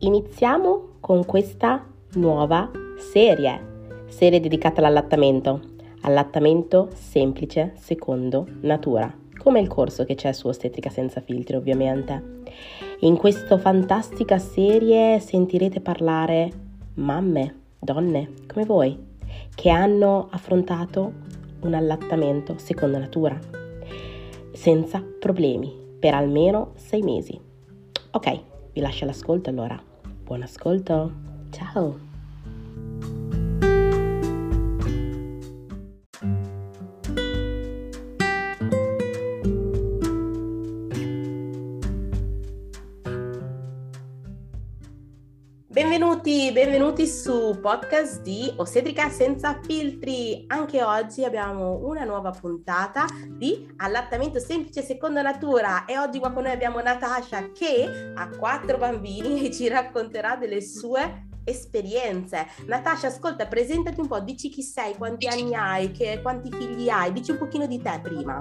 Iniziamo 0.00 0.98
con 1.00 1.24
questa 1.24 1.84
nuova 2.12 2.70
serie, 2.98 4.04
serie 4.06 4.38
dedicata 4.38 4.78
all'allattamento, 4.78 5.60
allattamento 6.02 6.90
semplice 6.94 7.72
secondo 7.74 8.46
natura, 8.60 9.12
come 9.38 9.58
il 9.58 9.66
corso 9.66 10.04
che 10.04 10.14
c'è 10.14 10.30
su 10.30 10.46
Ostetrica 10.46 10.88
senza 10.88 11.20
filtri 11.20 11.56
ovviamente. 11.56 12.42
In 13.00 13.16
questa 13.16 13.58
fantastica 13.58 14.38
serie 14.38 15.18
sentirete 15.18 15.80
parlare 15.80 16.48
mamme, 16.94 17.62
donne 17.80 18.34
come 18.46 18.64
voi, 18.64 18.96
che 19.52 19.68
hanno 19.68 20.28
affrontato 20.30 21.12
un 21.62 21.74
allattamento 21.74 22.56
secondo 22.56 22.98
natura, 22.98 23.36
senza 24.52 25.04
problemi, 25.18 25.74
per 25.98 26.14
almeno 26.14 26.70
sei 26.76 27.02
mesi. 27.02 27.36
Ok, 28.12 28.40
vi 28.72 28.80
lascio 28.80 29.04
l'ascolto 29.04 29.50
allora. 29.50 29.87
Buon 30.28 30.42
ascolto, 30.42 31.10
ciao! 31.50 32.07
Benvenuti, 46.58 47.06
su 47.06 47.56
podcast 47.62 48.20
di 48.22 48.52
Ossetrica 48.56 49.10
senza 49.10 49.60
filtri. 49.62 50.42
Anche 50.48 50.82
oggi 50.82 51.24
abbiamo 51.24 51.86
una 51.86 52.02
nuova 52.02 52.32
puntata 52.32 53.06
di 53.28 53.72
allattamento 53.76 54.40
semplice 54.40 54.82
secondo 54.82 55.22
natura 55.22 55.84
e 55.84 55.96
oggi 55.96 56.18
qua 56.18 56.32
con 56.32 56.42
noi 56.42 56.50
abbiamo 56.50 56.80
Natasha 56.80 57.52
che 57.52 58.12
ha 58.12 58.28
quattro 58.36 58.76
bambini 58.76 59.46
e 59.46 59.52
ci 59.54 59.68
racconterà 59.68 60.34
delle 60.34 60.60
sue 60.60 61.28
esperienze. 61.44 62.48
Natasha, 62.66 63.06
ascolta, 63.06 63.46
presentati 63.46 64.00
un 64.00 64.08
po', 64.08 64.18
dici 64.18 64.48
chi 64.48 64.62
sei, 64.62 64.96
quanti 64.96 65.28
anni 65.28 65.54
hai, 65.54 65.92
che, 65.92 66.18
quanti 66.20 66.50
figli 66.50 66.88
hai, 66.88 67.12
dici 67.12 67.30
un 67.30 67.38
pochino 67.38 67.68
di 67.68 67.80
te 67.80 68.00
prima. 68.02 68.36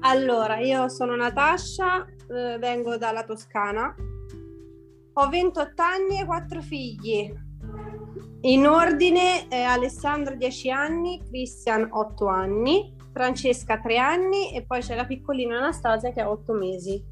Allora, 0.00 0.58
io 0.58 0.90
sono 0.90 1.16
Natasha, 1.16 2.04
eh, 2.04 2.58
vengo 2.58 2.98
dalla 2.98 3.24
Toscana, 3.24 3.94
ho 5.14 5.28
28 5.28 5.82
anni 5.82 6.20
e 6.20 6.24
4 6.24 6.62
figli. 6.62 7.32
In 8.42 8.66
ordine 8.66 9.48
eh, 9.48 9.62
Alessandro 9.62 10.34
10 10.34 10.70
anni, 10.70 11.22
Christian 11.26 11.88
8 11.90 12.26
anni, 12.26 12.94
Francesca 13.12 13.78
3 13.78 13.96
anni 13.96 14.54
e 14.54 14.64
poi 14.66 14.80
c'è 14.80 14.94
la 14.94 15.06
piccolina 15.06 15.56
Anastasia 15.56 16.12
che 16.12 16.20
ha 16.20 16.28
8 16.28 16.52
mesi. 16.52 17.02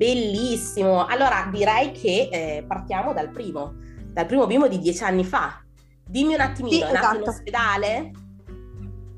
Bellissimo. 0.00 1.04
Allora 1.04 1.48
direi 1.52 1.92
che 1.92 2.28
eh, 2.32 2.64
partiamo 2.66 3.12
dal 3.12 3.30
primo, 3.30 3.74
dal 4.12 4.26
primo 4.26 4.46
bimbo 4.46 4.68
di 4.68 4.78
10 4.78 5.04
anni 5.04 5.24
fa. 5.24 5.62
Dimmi 6.02 6.34
un 6.34 6.40
attimino, 6.40 6.74
sì, 6.74 6.82
è 6.82 6.92
nato 6.92 7.16
in 7.16 7.22
esatto. 7.22 7.30
ospedale? 7.30 8.10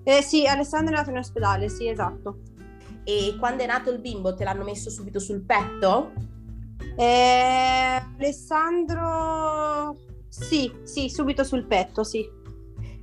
Eh, 0.04 0.22
sì, 0.22 0.46
Alessandro 0.46 0.94
è 0.94 0.96
nato 0.96 1.10
in 1.10 1.18
ospedale, 1.18 1.68
sì, 1.68 1.88
esatto. 1.88 2.40
E 3.04 3.36
quando 3.38 3.62
è 3.62 3.66
nato 3.66 3.90
il 3.90 4.00
bimbo 4.00 4.34
te 4.34 4.44
l'hanno 4.44 4.64
messo 4.64 4.90
subito 4.90 5.20
sul 5.20 5.44
petto? 5.44 6.12
Eh, 6.96 8.02
Alessandro, 8.18 9.96
sì, 10.28 10.72
sì, 10.82 11.08
subito 11.08 11.44
sul 11.44 11.66
petto, 11.66 12.04
sì. 12.04 12.28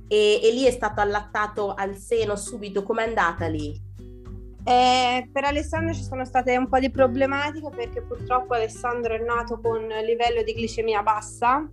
E, 0.08 0.40
e 0.42 0.52
lì 0.52 0.64
è 0.64 0.70
stato 0.70 1.00
allattato 1.00 1.74
al 1.74 1.96
seno 1.96 2.36
subito, 2.36 2.82
com'è 2.82 3.04
andata 3.04 3.46
lì? 3.46 3.88
Eh, 4.64 5.28
per 5.32 5.44
Alessandro 5.44 5.94
ci 5.94 6.02
sono 6.02 6.24
state 6.24 6.56
un 6.56 6.68
po' 6.68 6.78
di 6.78 6.90
problematiche 6.90 7.70
perché 7.74 8.02
purtroppo 8.02 8.54
Alessandro 8.54 9.14
è 9.14 9.18
nato 9.18 9.58
con 9.58 9.86
livello 10.04 10.42
di 10.42 10.54
glicemia 10.54 11.02
bassa 11.02 11.68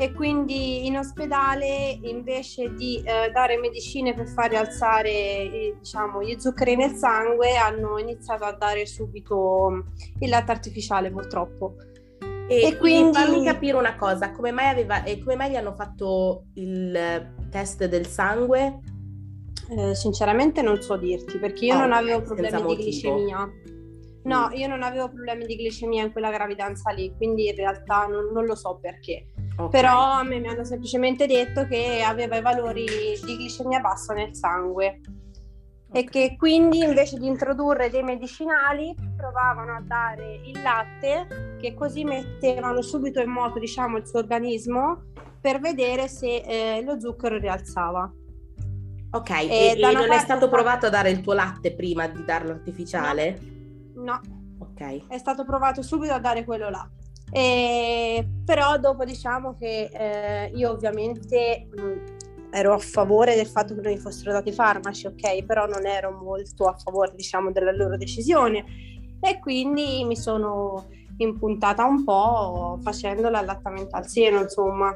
e 0.00 0.14
quindi 0.14 0.86
in 0.86 0.96
ospedale 0.96 1.98
invece 2.04 2.72
di 2.72 3.02
eh, 3.04 3.30
dare 3.30 3.58
medicine 3.58 4.14
per 4.14 4.28
far 4.28 4.48
rialzare 4.48 5.10
eh, 5.10 5.76
diciamo, 5.78 6.22
gli 6.22 6.38
zuccheri 6.38 6.74
nel 6.74 6.94
sangue 6.94 7.54
hanno 7.56 7.98
iniziato 7.98 8.44
a 8.44 8.52
dare 8.52 8.86
subito 8.86 9.84
il 10.20 10.28
latte 10.30 10.52
artificiale 10.52 11.10
purtroppo. 11.10 11.74
E, 12.48 12.62
e 12.62 12.78
quindi 12.78 13.12
fammi 13.12 13.44
capire 13.44 13.76
una 13.76 13.94
cosa, 13.96 14.30
come 14.30 14.52
mai, 14.52 14.68
aveva, 14.68 15.04
eh, 15.04 15.18
come 15.18 15.36
mai 15.36 15.50
gli 15.50 15.56
hanno 15.56 15.74
fatto 15.74 16.44
il 16.54 17.34
test 17.50 17.84
del 17.84 18.06
sangue? 18.06 18.80
Eh, 19.68 19.94
sinceramente 19.94 20.62
non 20.62 20.80
so 20.80 20.96
dirti 20.96 21.38
perché 21.38 21.66
io 21.66 21.74
oh, 21.74 21.80
non 21.80 21.92
avevo 21.92 22.22
problemi 22.22 22.74
di 22.74 22.84
glicemia. 22.84 23.50
No, 24.22 24.48
mm. 24.48 24.52
io 24.54 24.66
non 24.66 24.82
avevo 24.82 25.10
problemi 25.10 25.44
di 25.44 25.56
glicemia 25.56 26.04
in 26.04 26.10
quella 26.10 26.30
gravidanza 26.30 26.90
lì, 26.90 27.12
quindi 27.18 27.48
in 27.48 27.54
realtà 27.54 28.06
non, 28.06 28.32
non 28.32 28.46
lo 28.46 28.54
so 28.54 28.78
perché. 28.80 29.26
Okay. 29.66 29.80
Però 29.80 30.12
a 30.12 30.22
me 30.22 30.38
mi 30.38 30.48
hanno 30.48 30.64
semplicemente 30.64 31.26
detto 31.26 31.66
che 31.66 32.02
aveva 32.02 32.36
i 32.36 32.42
valori 32.42 32.84
di 32.84 33.36
glicemia 33.36 33.80
bassa 33.80 34.14
nel 34.14 34.34
sangue 34.34 35.00
e 35.92 36.04
che 36.04 36.36
quindi 36.38 36.78
invece 36.78 37.18
di 37.18 37.26
introdurre 37.26 37.90
dei 37.90 38.02
medicinali 38.02 38.94
provavano 39.16 39.74
a 39.74 39.80
dare 39.80 40.40
il 40.44 40.62
latte 40.62 41.56
che 41.60 41.74
così 41.74 42.04
mettevano 42.04 42.80
subito 42.80 43.20
in 43.20 43.30
moto 43.30 43.58
diciamo 43.58 43.96
il 43.96 44.06
suo 44.06 44.20
organismo 44.20 45.02
per 45.40 45.58
vedere 45.58 46.06
se 46.06 46.36
eh, 46.36 46.82
lo 46.82 47.00
zucchero 47.00 47.38
rialzava. 47.38 48.12
Ok, 49.12 49.30
e, 49.30 49.74
e 49.76 49.92
non 49.92 50.12
è 50.12 50.18
stato 50.18 50.48
provato 50.48 50.86
a 50.86 50.90
dare 50.90 51.10
il 51.10 51.20
tuo 51.20 51.32
latte 51.32 51.74
prima 51.74 52.06
di 52.06 52.24
darlo 52.24 52.52
artificiale? 52.52 53.38
No. 53.94 54.04
no. 54.04 54.38
Ok. 54.58 55.08
È 55.08 55.18
stato 55.18 55.44
provato 55.44 55.82
subito 55.82 56.12
a 56.12 56.20
dare 56.20 56.44
quello 56.44 56.68
là. 56.68 56.88
E, 57.32 58.26
però 58.44 58.78
dopo 58.78 59.04
diciamo 59.04 59.54
che 59.56 59.90
eh, 59.92 60.50
io 60.54 60.70
ovviamente 60.70 61.68
mh, 61.70 62.50
ero 62.50 62.74
a 62.74 62.78
favore 62.78 63.36
del 63.36 63.46
fatto 63.46 63.74
che 63.74 63.80
non 63.80 63.92
gli 63.92 63.98
fossero 63.98 64.32
dati 64.32 64.52
farmaci, 64.52 65.06
ok, 65.06 65.44
però 65.44 65.66
non 65.66 65.86
ero 65.86 66.10
molto 66.10 66.66
a 66.66 66.74
favore 66.74 67.12
diciamo 67.14 67.52
della 67.52 67.72
loro 67.72 67.96
decisione. 67.96 68.64
E 69.20 69.38
quindi 69.38 70.04
mi 70.04 70.16
sono 70.16 70.86
impuntata 71.18 71.84
un 71.84 72.04
po' 72.04 72.78
facendo 72.82 73.28
l'allattamento 73.28 73.96
al 73.96 74.06
seno, 74.06 74.40
insomma. 74.40 74.94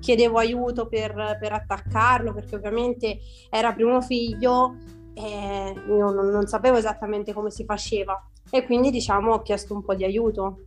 Chiedevo 0.00 0.38
aiuto 0.38 0.88
per, 0.88 1.36
per 1.38 1.52
attaccarlo 1.52 2.32
perché 2.32 2.56
ovviamente 2.56 3.18
era 3.50 3.74
primo 3.74 4.00
figlio 4.00 4.76
e 5.12 5.74
io 5.86 6.10
non, 6.10 6.30
non 6.30 6.46
sapevo 6.46 6.78
esattamente 6.78 7.32
come 7.34 7.50
si 7.50 7.64
faceva. 7.64 8.18
E 8.50 8.64
quindi 8.64 8.90
diciamo 8.90 9.34
ho 9.34 9.42
chiesto 9.42 9.74
un 9.74 9.84
po' 9.84 9.94
di 9.94 10.04
aiuto. 10.04 10.64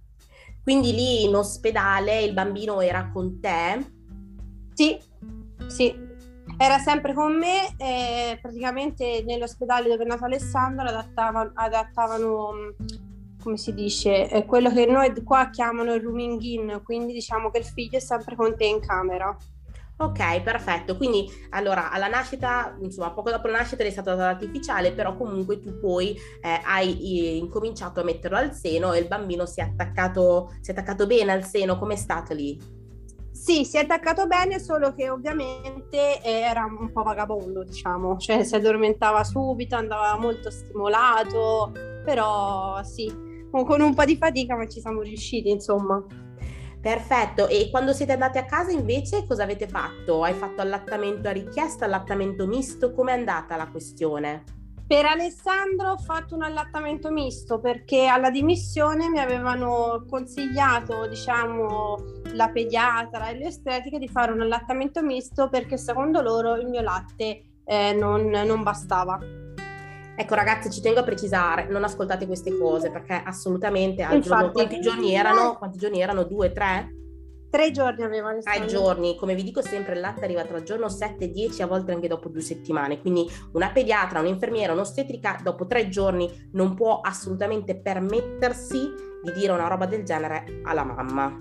Quindi 0.64 0.94
lì 0.94 1.24
in 1.26 1.36
ospedale 1.36 2.22
il 2.22 2.34
bambino 2.34 2.80
era 2.80 3.10
con 3.12 3.40
te? 3.42 3.86
Sì, 4.74 4.98
sì, 5.68 5.94
era 6.58 6.78
sempre 6.80 7.14
con 7.14 7.38
me 7.38 7.76
e 7.78 8.40
praticamente 8.42 9.24
nell'ospedale 9.26 9.90
dove 9.90 10.04
è 10.04 10.08
nato 10.08 10.26
Alessandro 10.26 10.88
adattavano, 10.88 11.52
adattavano 11.54 12.76
come 13.44 13.58
si 13.58 13.74
dice, 13.74 14.46
quello 14.48 14.72
che 14.72 14.86
noi 14.86 15.14
qua 15.22 15.50
chiamano 15.50 15.94
il 15.94 16.02
rooming 16.02 16.42
in, 16.42 16.82
quindi 16.84 17.12
diciamo 17.12 17.52
che 17.52 17.58
il 17.58 17.66
figlio 17.66 17.98
è 17.98 18.02
sempre 18.02 18.38
con 18.38 18.56
te 18.56 18.66
in 18.66 18.80
camera. 18.80 19.36
Ok, 19.96 20.42
perfetto. 20.42 20.98
Quindi 20.98 21.30
allora 21.52 21.92
alla 21.92 22.08
nascita, 22.08 22.76
insomma, 22.82 23.12
poco 23.12 23.30
dopo 23.30 23.48
la 23.48 23.60
nascita 23.60 23.84
è 23.84 23.90
stato 23.90 24.10
dato 24.16 24.22
artificiale, 24.24 24.92
però 24.92 25.16
comunque 25.16 25.60
tu 25.60 25.80
poi 25.80 26.16
eh, 26.42 26.62
hai 26.66 27.20
eh, 27.20 27.36
incominciato 27.38 28.02
a 28.02 28.04
metterlo 28.04 28.38
al 28.38 28.54
seno 28.54 28.92
e 28.94 29.00
il 29.00 29.08
bambino 29.08 29.46
si 29.46 29.60
è 29.60 29.64
attaccato, 29.64 30.56
si 30.62 30.72
è 30.72 30.74
attaccato 30.74 31.06
bene 31.06 31.32
al 31.32 31.46
seno. 31.46 31.78
Com'è 31.78 31.96
stato 31.96 32.34
lì? 32.34 32.82
Sì, 33.32 33.66
si 33.66 33.78
è 33.78 33.82
attaccato 33.82 34.26
bene, 34.26 34.60
solo 34.60 34.94
che 34.94 35.10
ovviamente 35.10 36.22
era 36.22 36.66
un 36.66 36.92
po' 36.92 37.04
vagabondo, 37.04 37.64
diciamo, 37.64 38.18
cioè 38.18 38.44
si 38.44 38.56
addormentava 38.56 39.24
subito, 39.24 39.76
andava 39.76 40.18
molto 40.18 40.50
stimolato, 40.50 41.72
però 42.06 42.82
sì, 42.84 43.12
con 43.50 43.82
un 43.82 43.94
po' 43.94 44.06
di 44.06 44.18
fatica, 44.18 44.56
ma 44.56 44.68
ci 44.68 44.80
siamo 44.80 45.02
riusciti, 45.02 45.50
insomma. 45.50 46.04
Perfetto, 46.84 47.48
e 47.48 47.70
quando 47.72 47.94
siete 47.94 48.12
andati 48.12 48.38
a 48.40 48.44
casa 48.44 48.72
invece 48.72 49.26
cosa 49.26 49.44
avete 49.44 49.70
fatto? 49.70 50.22
Hai 50.22 50.34
fatto 50.34 50.60
allattamento 50.60 51.30
a 51.30 51.32
richiesta, 51.32 51.86
allattamento 51.86 52.46
misto? 52.46 52.92
Com'è 52.92 53.14
andata 53.14 53.56
la 53.56 53.70
questione? 53.70 54.44
Per 54.86 55.06
Alessandro 55.06 55.92
ho 55.92 55.98
fatto 55.98 56.36
un 56.36 56.44
allattamento 56.44 57.10
misto 57.10 57.62
perché 57.62 58.08
alla 58.08 58.30
dimissione 58.30 59.08
mi 59.08 59.20
avevano 59.20 60.04
consigliato, 60.10 61.08
diciamo, 61.08 61.96
la 62.34 62.50
pediatra 62.50 63.30
e 63.30 63.38
le 63.38 63.48
ostetriche 63.48 63.98
di 63.98 64.10
fare 64.10 64.34
un 64.34 64.42
allattamento 64.42 65.02
misto 65.02 65.48
perché 65.48 65.78
secondo 65.78 66.22
loro 66.22 66.56
il 66.56 66.68
mio 66.68 66.82
latte 66.82 67.44
eh, 67.64 67.94
non, 67.94 68.26
non 68.26 68.62
bastava. 68.62 69.43
Ecco 70.16 70.36
ragazzi, 70.36 70.70
ci 70.70 70.82
tengo 70.82 71.00
a 71.00 71.04
precisare, 71.04 71.68
non 71.70 71.84
ascoltate 71.84 72.28
queste 72.28 72.56
cose 72.56 72.92
perché 72.92 73.14
assolutamente 73.26 74.04
al 74.04 74.20
giorno, 74.20 74.52
quanti 74.52 74.80
giorni 74.80 75.16
erano? 75.16 75.56
Quanti 75.58 75.80
giorni 75.80 76.02
erano? 76.02 76.24
Due, 76.24 76.52
tre? 76.52 76.96
Tre 77.50 77.72
giorni 77.72 78.04
avevano. 78.04 78.40
Tre 78.40 78.66
giorni, 78.66 79.16
come 79.16 79.34
vi 79.34 79.44
dico 79.44 79.62
sempre, 79.62 79.94
il 79.94 80.00
latte 80.00 80.24
arriva 80.24 80.44
tra 80.44 80.58
il 80.58 80.64
giorno 80.64 80.88
7 80.88 81.26
e 81.26 81.30
10, 81.30 81.62
a 81.64 81.68
volte 81.68 81.94
anche 81.94 82.08
dopo 82.08 82.30
due 82.30 82.42
settimane. 82.42 83.00
Quindi 83.00 83.28
una 83.54 83.72
pediatra, 83.72 84.20
un'infermiera, 84.20 84.74
un'ostetrica, 84.74 85.40
dopo 85.44 85.66
tre 85.66 85.90
giorni 85.90 86.30
non 86.54 86.76
può 86.76 87.00
assolutamente 87.00 87.80
permettersi 87.80 88.78
di 89.24 89.32
dire 89.34 89.52
una 89.52 89.68
roba 89.68 89.88
del 89.88 90.04
genere 90.04 90.62
alla 90.64 90.84
mamma. 90.84 91.40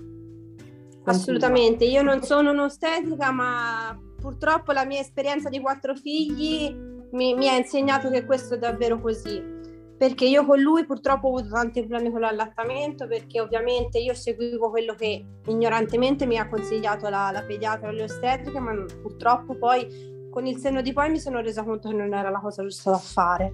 Assolutamente, 1.05 1.85
io 1.85 2.01
non 2.01 2.23
sono 2.23 2.51
un'ostetrica, 2.51 3.31
ma 3.31 3.99
purtroppo 4.19 4.71
la 4.71 4.85
mia 4.85 4.99
esperienza 4.99 5.49
di 5.49 5.59
quattro 5.59 5.95
figli 5.95 6.92
mi, 7.13 7.33
mi 7.33 7.49
ha 7.49 7.55
insegnato 7.55 8.09
che 8.09 8.25
questo 8.25 8.55
è 8.55 8.57
davvero 8.57 8.99
così 8.99 9.51
perché 9.97 10.25
io 10.25 10.45
con 10.45 10.59
lui 10.59 10.85
purtroppo 10.85 11.27
ho 11.27 11.37
avuto 11.37 11.53
tanti 11.53 11.79
problemi 11.85 12.11
con 12.11 12.21
l'allattamento 12.21 13.07
perché 13.07 13.39
ovviamente 13.39 13.99
io 13.99 14.13
seguivo 14.13 14.69
quello 14.69 14.95
che 14.95 15.23
ignorantemente 15.45 16.25
mi 16.25 16.37
ha 16.37 16.49
consigliato 16.49 17.07
la, 17.09 17.31
la 17.31 17.43
pediatra 17.43 17.89
e 17.89 17.93
le 17.93 18.03
ostetriche 18.03 18.59
ma 18.59 18.73
purtroppo 19.01 19.55
poi 19.55 20.11
con 20.29 20.45
il 20.45 20.57
senno 20.57 20.81
di 20.81 20.91
poi 20.93 21.09
mi 21.09 21.19
sono 21.19 21.39
resa 21.41 21.63
conto 21.63 21.89
che 21.89 21.95
non 21.95 22.13
era 22.13 22.29
la 22.29 22.39
cosa 22.39 22.63
giusta 22.63 22.91
da 22.91 22.97
fare 22.97 23.53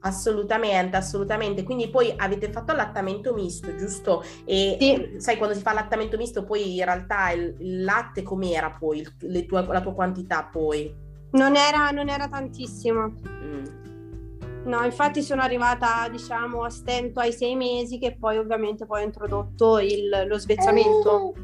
Assolutamente, 0.00 0.96
assolutamente. 0.96 1.64
Quindi 1.64 1.90
poi 1.90 2.12
avete 2.16 2.52
fatto 2.52 2.70
allattamento 2.70 3.34
misto, 3.34 3.74
giusto? 3.74 4.22
E 4.44 4.76
sì. 4.80 5.20
sai 5.20 5.36
quando 5.36 5.56
si 5.56 5.60
fa 5.60 5.70
allattamento 5.70 6.16
misto, 6.16 6.44
poi 6.44 6.76
in 6.76 6.84
realtà 6.84 7.30
il, 7.32 7.56
il 7.58 7.82
latte 7.82 8.22
com'era 8.22 8.70
poi, 8.70 9.00
il, 9.00 9.46
tue, 9.46 9.66
la 9.66 9.80
tua 9.80 9.94
quantità 9.94 10.44
poi? 10.44 11.06
Non 11.32 11.56
era, 11.56 11.90
non 11.90 12.08
era 12.08 12.28
tantissimo. 12.28 13.14
Mm. 13.44 13.64
No, 14.64 14.84
infatti 14.84 15.22
sono 15.22 15.42
arrivata, 15.42 16.08
diciamo, 16.10 16.62
a 16.62 16.70
stento 16.70 17.20
ai 17.20 17.32
sei 17.32 17.56
mesi 17.56 17.98
che 17.98 18.16
poi 18.18 18.36
ovviamente 18.36 18.86
poi 18.86 19.02
ho 19.02 19.04
introdotto 19.04 19.78
il, 19.78 20.24
lo 20.26 20.38
svezzamento. 20.38 21.34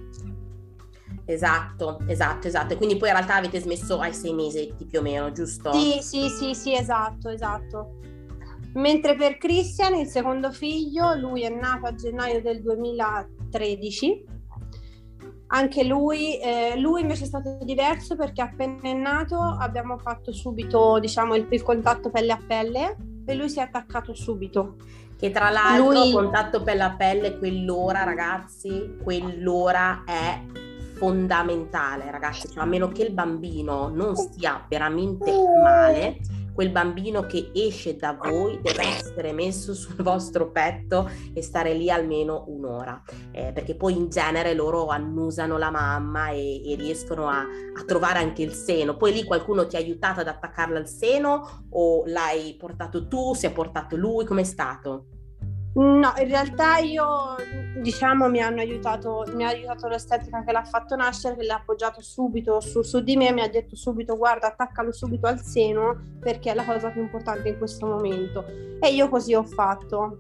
Esatto, 1.27 2.01
esatto, 2.07 2.49
esatto. 2.49 2.75
E 2.75 2.77
quindi 2.77 2.97
poi 2.97 3.09
in 3.09 3.15
realtà 3.15 3.37
avete 3.37 3.61
smesso 3.61 3.99
ai 3.99 4.13
sei 4.13 4.35
mesi 4.35 4.75
più 4.87 4.99
o 4.99 5.03
meno, 5.03 5.33
giusto? 5.33 5.73
Sì, 5.73 5.99
sì, 6.03 6.29
sì, 6.29 6.55
sì, 6.55 6.75
esatto, 6.75 7.31
esatto. 7.31 7.99
Mentre 8.75 9.15
per 9.15 9.39
Christian, 9.39 9.95
il 9.95 10.07
secondo 10.07 10.51
figlio, 10.51 11.15
lui 11.15 11.43
è 11.43 11.49
nato 11.49 11.87
a 11.87 11.95
gennaio 11.95 12.43
del 12.43 12.61
2013. 12.61 14.25
Anche 15.49 15.85
lui, 15.85 16.39
eh, 16.41 16.75
lui 16.79 17.03
invece 17.03 17.25
è 17.25 17.27
stato 17.27 17.59
diverso 17.63 18.17
perché 18.17 18.43
appena 18.43 18.81
è 18.83 18.93
nato 18.93 19.37
abbiamo 19.39 19.99
fatto 19.99 20.33
subito 20.33 20.99
diciamo, 20.99 21.35
il, 21.35 21.47
il 21.51 21.63
contatto 21.63 22.11
pelle 22.11 22.33
a 22.33 22.41
pelle 22.45 22.97
e 23.27 23.35
lui 23.35 23.49
si 23.49 23.59
è 23.59 23.63
attaccato 23.63 24.15
subito. 24.15 24.77
Che 25.17 25.31
tra 25.31 25.51
l'altro 25.51 25.93
lui... 25.93 26.13
contatto 26.13 26.63
pelle 26.63 26.83
a 26.83 26.95
pelle, 26.97 27.39
quell'ora 27.39 28.03
ragazzi, 28.03 28.97
quell'ora 29.03 30.03
è 30.05 30.41
fondamentale 30.95 32.11
ragazzi, 32.11 32.49
cioè, 32.49 32.63
a 32.63 32.67
meno 32.67 32.89
che 32.89 33.03
il 33.03 33.13
bambino 33.13 33.89
non 33.89 34.17
stia 34.17 34.65
veramente 34.69 35.33
male 35.63 36.19
quel 36.55 36.71
bambino 36.71 37.27
che 37.27 37.51
esce 37.53 37.97
da 37.97 38.13
voi 38.13 38.61
deve 38.63 38.83
essere 38.83 39.33
messo 39.33 39.75
sul 39.75 39.97
vostro 40.03 40.51
petto 40.51 41.11
e 41.33 41.43
stare 41.43 41.75
lì 41.75 41.91
almeno 41.91 42.45
un'ora, 42.47 43.03
eh, 43.33 43.53
perché 43.53 43.75
poi 43.75 43.97
in 43.97 44.09
genere 44.09 44.55
loro 44.55 44.87
annusano 44.87 45.59
la 45.59 45.71
mamma 45.71 46.31
e, 46.31 46.63
e 46.71 46.77
riescono 46.77 47.29
a, 47.29 47.41
a, 47.41 47.85
trovare 47.85 48.21
anche 48.21 48.43
il 48.43 48.53
seno. 48.53 48.97
Poi 48.97 49.13
lì 49.13 49.25
qualcuno 49.25 49.67
ti 49.67 49.77
ha 49.77 49.81
aiutato 49.81 50.21
ad 50.21 50.29
attaccarla 50.29 50.79
al 50.79 50.89
seno 50.89 51.67
o 51.71 52.05
l'hai 52.07 52.55
portato 52.57 53.09
tu, 53.09 53.35
si 53.35 53.47
è 53.47 53.53
portato 53.53 53.97
lui, 53.97 54.25
com'è 54.25 54.45
stato? 54.45 55.07
No, 55.75 56.13
in 56.19 56.29
realtà 56.29 56.79
io 56.79 57.35
diciamo 57.81 58.29
mi 58.29 58.41
hanno 58.41 58.61
aiutato, 58.61 59.25
mi 59.35 59.45
ha 59.45 59.49
aiutato 59.49 59.89
l'estetica 59.89 60.45
che 60.45 60.53
l'ha 60.53 60.65
fatto 60.65 60.95
nascere, 60.95 61.35
che 61.35 61.43
l'ha 61.43 61.57
appoggiato 61.57 62.01
subito 62.01 62.61
su, 62.61 62.83
su 62.83 63.01
di 63.01 63.17
me, 63.17 63.33
mi 63.33 63.41
ha 63.41 63.49
detto 63.49 63.75
subito 63.75 64.17
guarda 64.17 64.47
attaccalo 64.47 64.93
subito 64.93 65.27
al 65.27 65.41
seno 65.41 66.15
perché 66.21 66.53
è 66.53 66.55
la 66.55 66.65
cosa 66.65 66.91
più 66.91 67.03
importante 67.03 67.49
in 67.49 67.59
questo 67.59 67.87
momento. 67.87 68.45
E 68.81 68.95
io 68.95 69.09
così 69.09 69.35
ho 69.35 69.43
fatto. 69.43 70.19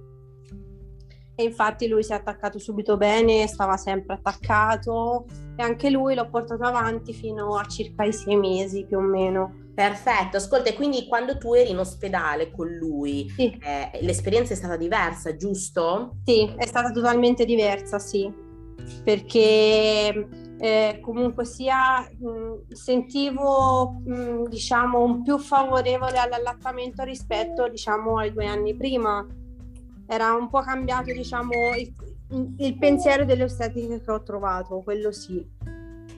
E 1.37 1.43
infatti 1.45 1.87
lui 1.87 2.03
si 2.03 2.13
è 2.13 2.17
attaccato 2.17 2.59
subito 2.59 2.97
bene, 2.97 3.47
stava 3.47 3.77
sempre 3.77 4.15
attaccato 4.15 5.27
e 5.57 5.63
anche 5.63 5.89
lui 5.91 6.15
l'ho 6.15 6.29
portato 6.29 6.65
avanti 6.65 7.13
fino 7.13 7.57
a 7.57 7.65
circa 7.67 8.05
i 8.05 8.13
sei 8.13 8.37
mesi 8.37 8.85
più 8.85 8.99
o 8.99 9.03
meno. 9.03 9.64
Perfetto, 9.75 10.37
ascolta, 10.37 10.71
e 10.71 10.75
quindi 10.75 11.07
quando 11.09 11.37
tu 11.37 11.53
eri 11.53 11.71
in 11.71 11.79
ospedale 11.79 12.53
con 12.53 12.69
lui, 12.69 13.29
sì. 13.29 13.51
eh, 13.61 13.99
l'esperienza 14.03 14.53
è 14.53 14.57
stata 14.57 14.77
diversa, 14.77 15.35
giusto? 15.35 16.19
Sì, 16.25 16.49
è 16.57 16.65
stata 16.65 16.93
totalmente 16.93 17.45
diversa, 17.45 17.99
sì, 17.99 18.33
perché 19.03 20.29
eh, 20.59 20.99
comunque 21.03 21.45
sia 21.45 22.01
mh, 22.01 22.73
sentivo 22.73 24.01
mh, 24.05 24.49
diciamo 24.49 25.03
un 25.03 25.23
più 25.23 25.39
favorevole 25.39 26.19
all'allattamento 26.19 27.03
rispetto 27.03 27.69
diciamo 27.69 28.19
ai 28.19 28.33
due 28.33 28.47
anni 28.47 28.77
prima. 28.77 29.27
Era 30.07 30.35
un 30.35 30.49
po' 30.51 30.61
cambiato 30.61 31.13
diciamo 31.13 31.75
il, 31.77 31.93
il 32.59 32.79
pensiero 32.79 33.25
delle 33.25 33.45
ostetiche 33.45 34.01
che 34.01 34.11
ho 34.11 34.23
trovato, 34.23 34.83
quello 34.83 35.11
sì 35.11 35.45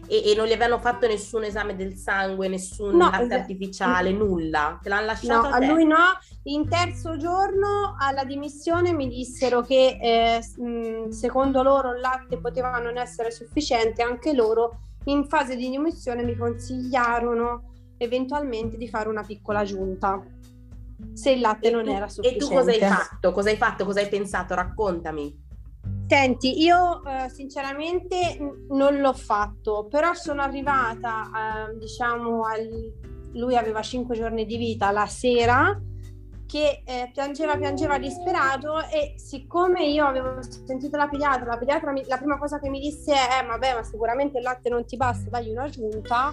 e, 0.06 0.30
e, 0.30 0.34
non 0.34 0.46
gli 0.46 0.52
avevano 0.52 0.78
fatto 0.78 1.06
nessun 1.06 1.44
esame 1.44 1.76
del 1.76 1.94
sangue, 1.96 2.48
nessun 2.48 2.96
no, 2.96 3.10
latte 3.10 3.24
es- 3.24 3.40
artificiale, 3.40 4.12
nulla? 4.12 4.78
Te 4.82 4.88
l'hanno 4.88 5.06
lasciato? 5.06 5.48
No, 5.48 5.54
a, 5.54 5.56
a 5.58 5.72
lui 5.72 5.84
no. 5.84 5.96
In 6.44 6.68
terzo 6.68 7.16
giorno 7.16 7.96
alla 7.98 8.24
dimissione 8.24 8.92
mi 8.92 9.08
dissero 9.08 9.62
che 9.62 9.98
eh, 10.00 11.12
secondo 11.12 11.62
loro 11.62 11.94
il 11.94 12.00
latte 12.00 12.38
poteva 12.38 12.78
non 12.78 12.96
essere 12.96 13.30
sufficiente, 13.30 14.02
anche 14.02 14.32
loro 14.32 14.78
in 15.04 15.24
fase 15.26 15.56
di 15.56 15.70
dimissione 15.70 16.22
mi 16.22 16.36
consigliarono 16.36 17.72
eventualmente 17.98 18.76
di 18.76 18.88
fare 18.88 19.08
una 19.08 19.22
piccola 19.22 19.64
giunta 19.64 20.22
se 21.12 21.30
il 21.30 21.40
latte 21.40 21.68
e 21.68 21.70
non 21.70 21.84
tu, 21.84 21.90
era 21.90 22.08
sufficiente. 22.08 22.44
E 22.44 22.48
tu 22.48 22.54
cosa 22.54 22.70
hai 22.70 22.80
fatto? 22.80 23.32
Cosa 23.32 23.48
hai 23.50 23.56
fatto? 23.56 23.84
Cosa 23.84 24.00
hai 24.00 24.08
pensato? 24.08 24.54
Raccontami. 24.54 25.44
Senti, 26.08 26.62
io 26.62 27.02
eh, 27.04 27.28
sinceramente 27.30 28.38
non 28.68 29.00
l'ho 29.00 29.12
fatto, 29.12 29.88
però 29.90 30.14
sono 30.14 30.40
arrivata, 30.40 31.30
eh, 31.70 31.78
diciamo, 31.78 32.44
al... 32.44 32.92
lui 33.32 33.56
aveva 33.56 33.82
5 33.82 34.14
giorni 34.14 34.46
di 34.46 34.56
vita 34.56 34.92
la 34.92 35.06
sera 35.06 35.76
che 36.46 36.82
eh, 36.84 37.10
piangeva, 37.12 37.56
piangeva 37.56 37.98
disperato 37.98 38.78
e 38.82 39.14
siccome 39.16 39.84
io 39.84 40.06
avevo 40.06 40.38
sentito 40.42 40.96
la 40.96 41.08
pediatra, 41.08 41.44
la 41.44 41.58
pediatra 41.58 41.90
mi, 41.90 42.04
la 42.06 42.18
prima 42.18 42.38
cosa 42.38 42.60
che 42.60 42.68
mi 42.68 42.78
disse 42.78 43.12
è 43.12 43.42
eh, 43.42 43.46
vabbè 43.46 43.74
ma 43.74 43.82
sicuramente 43.82 44.38
il 44.38 44.44
latte 44.44 44.68
non 44.68 44.84
ti 44.86 44.96
basta, 44.96 45.28
dagli 45.28 45.50
una 45.50 45.68
giunta 45.68 46.32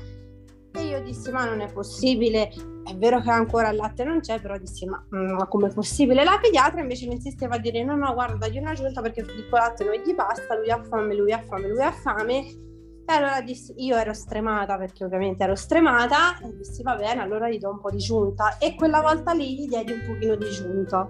e 0.76 0.84
io 0.84 1.02
dissi 1.02 1.32
ma 1.32 1.46
non 1.46 1.62
è 1.62 1.72
possibile, 1.72 2.50
è 2.84 2.96
vero 2.96 3.22
che 3.22 3.30
ancora 3.30 3.70
il 3.70 3.78
latte 3.78 4.04
non 4.04 4.20
c'è, 4.20 4.42
però 4.42 4.58
dissi 4.58 4.86
ma, 4.86 5.04
mm, 5.16 5.34
ma 5.34 5.48
come 5.48 5.68
è 5.70 5.74
possibile? 5.74 6.24
La 6.24 6.40
pediatra 6.42 6.82
invece 6.82 7.08
mi 7.08 7.14
insisteva 7.14 7.56
a 7.56 7.60
dire 7.60 7.84
no 7.84 7.96
no 7.96 8.14
guarda 8.14 8.36
dagli 8.36 8.58
una 8.58 8.74
giunta 8.74 9.02
perché 9.02 9.22
il 9.22 9.48
latte 9.50 9.84
non 9.84 9.96
gli 9.96 10.14
basta, 10.14 10.56
lui 10.56 10.72
ha 10.72 10.82
fame, 10.84 11.16
lui 11.16 11.32
ha 11.32 11.40
fame, 11.40 11.68
lui 11.68 11.82
ha 11.82 11.92
fame. 11.92 12.72
E 13.06 13.12
allora 13.12 13.42
dissi, 13.42 13.74
io 13.78 13.98
ero 13.98 14.14
stremata 14.14 14.78
perché 14.78 15.04
ovviamente 15.04 15.44
ero 15.44 15.56
stremata 15.56 16.38
e 16.40 16.56
dissi 16.56 16.84
va 16.84 16.96
bene 16.96 17.22
allora 17.22 17.50
gli 17.50 17.58
do 17.58 17.70
un 17.70 17.82
po' 17.82 17.92
di 17.92 17.98
giunta 17.98 18.58
e 18.58 18.76
quella 18.76 19.02
volta 19.02 19.34
lì 19.34 19.56
gli 19.58 19.68
diedi 19.68 19.92
un 19.92 20.04
pochino 20.08 20.36
di 20.36 20.50
giunta. 20.50 21.10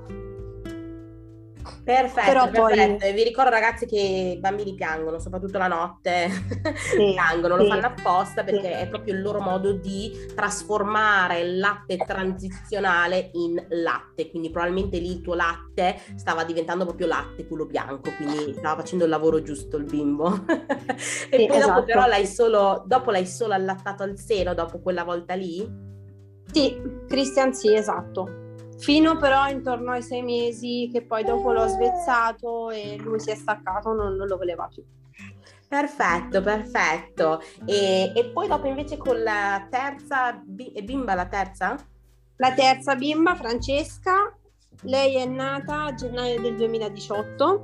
Perfetto, 1.83 2.25
Però 2.25 2.49
perfetto. 2.49 2.97
Poi... 2.97 3.13
vi 3.13 3.23
ricordo 3.23 3.49
ragazzi 3.49 3.85
che 3.85 4.35
i 4.37 4.39
bambini 4.39 4.73
piangono, 4.73 5.19
soprattutto 5.19 5.57
la 5.57 5.67
notte, 5.67 6.29
sì, 6.75 7.11
piangono, 7.11 7.57
lo 7.57 7.65
fanno 7.65 7.87
apposta 7.87 8.43
perché 8.43 8.67
sì. 8.67 8.81
è 8.83 8.87
proprio 8.87 9.13
il 9.13 9.21
loro 9.21 9.41
modo 9.41 9.73
di 9.73 10.11
trasformare 10.33 11.41
il 11.41 11.59
latte 11.59 11.97
transizionale 11.97 13.31
in 13.33 13.61
latte, 13.69 14.29
quindi 14.29 14.49
probabilmente 14.49 14.97
lì 14.97 15.11
il 15.11 15.21
tuo 15.21 15.33
latte 15.33 15.99
stava 16.15 16.45
diventando 16.45 16.85
proprio 16.85 17.07
latte, 17.07 17.45
quello 17.47 17.65
bianco, 17.65 18.11
quindi 18.15 18.53
stava 18.53 18.79
facendo 18.79 19.03
il 19.03 19.09
lavoro 19.09 19.41
giusto 19.41 19.75
il 19.75 19.83
bimbo. 19.83 20.45
e 20.47 20.97
sì, 20.97 21.45
poi 21.47 21.57
esatto. 21.57 21.73
dopo 21.73 21.83
però 21.83 22.07
l'hai 22.07 22.25
solo, 22.25 22.83
dopo 22.85 23.11
l'hai 23.11 23.27
solo 23.27 23.53
allattato 23.53 24.03
al 24.03 24.17
seno 24.17 24.53
dopo 24.53 24.79
quella 24.79 25.03
volta 25.03 25.33
lì? 25.33 25.69
Sì, 26.49 26.79
Christian 27.07 27.53
sì, 27.53 27.73
esatto 27.73 28.42
fino 28.79 29.17
però 29.17 29.47
intorno 29.47 29.91
ai 29.91 30.01
sei 30.01 30.21
mesi 30.21 30.89
che 30.91 31.03
poi 31.03 31.23
dopo 31.23 31.51
l'ho 31.51 31.67
svezzato 31.67 32.69
e 32.69 32.97
lui 32.97 33.19
si 33.19 33.31
è 33.31 33.35
staccato, 33.35 33.93
non, 33.93 34.15
non 34.15 34.27
lo 34.27 34.37
voleva 34.37 34.67
più. 34.73 34.83
Perfetto, 35.67 36.41
perfetto. 36.41 37.41
E, 37.65 38.11
e, 38.15 38.25
poi 38.25 38.47
dopo 38.47 38.67
invece 38.67 38.97
con 38.97 39.23
la 39.23 39.65
terza 39.71 40.39
bimba, 40.43 41.15
la 41.15 41.25
terza? 41.25 41.75
La 42.35 42.53
terza 42.53 42.95
bimba, 42.95 43.33
Francesca, 43.33 44.37
lei 44.83 45.15
è 45.15 45.25
nata 45.25 45.85
a 45.85 45.93
gennaio 45.95 46.39
del 46.41 46.55
2018. 46.57 47.61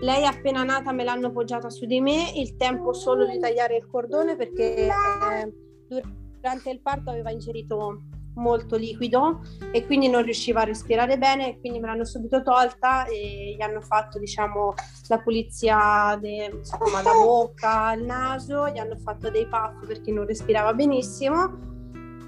Lei 0.00 0.24
appena 0.24 0.62
nata 0.62 0.92
me 0.92 1.04
l'hanno 1.04 1.30
poggiata 1.30 1.68
su 1.68 1.84
di 1.84 2.00
me, 2.00 2.30
il 2.36 2.56
tempo 2.56 2.92
solo 2.92 3.26
di 3.26 3.38
tagliare 3.38 3.76
il 3.76 3.86
cordone 3.86 4.36
perché 4.36 4.86
eh, 4.86 5.52
durante 5.88 6.70
il 6.70 6.80
parto 6.80 7.10
aveva 7.10 7.30
ingerito 7.30 8.02
molto 8.36 8.76
liquido 8.76 9.40
e 9.72 9.84
quindi 9.86 10.08
non 10.08 10.22
riusciva 10.22 10.62
a 10.62 10.64
respirare 10.64 11.18
bene, 11.18 11.58
quindi 11.60 11.78
me 11.78 11.88
l'hanno 11.88 12.04
subito 12.04 12.42
tolta 12.42 13.04
e 13.06 13.54
gli 13.56 13.62
hanno 13.62 13.80
fatto 13.80 14.18
diciamo 14.18 14.74
la 15.08 15.18
pulizia 15.18 16.16
de, 16.20 16.50
insomma, 16.52 17.02
da 17.02 17.12
bocca 17.12 17.86
al 17.86 18.02
naso, 18.02 18.68
gli 18.68 18.78
hanno 18.78 18.96
fatto 18.96 19.30
dei 19.30 19.46
puff 19.46 19.86
perché 19.86 20.12
non 20.12 20.26
respirava 20.26 20.72
benissimo. 20.72 21.64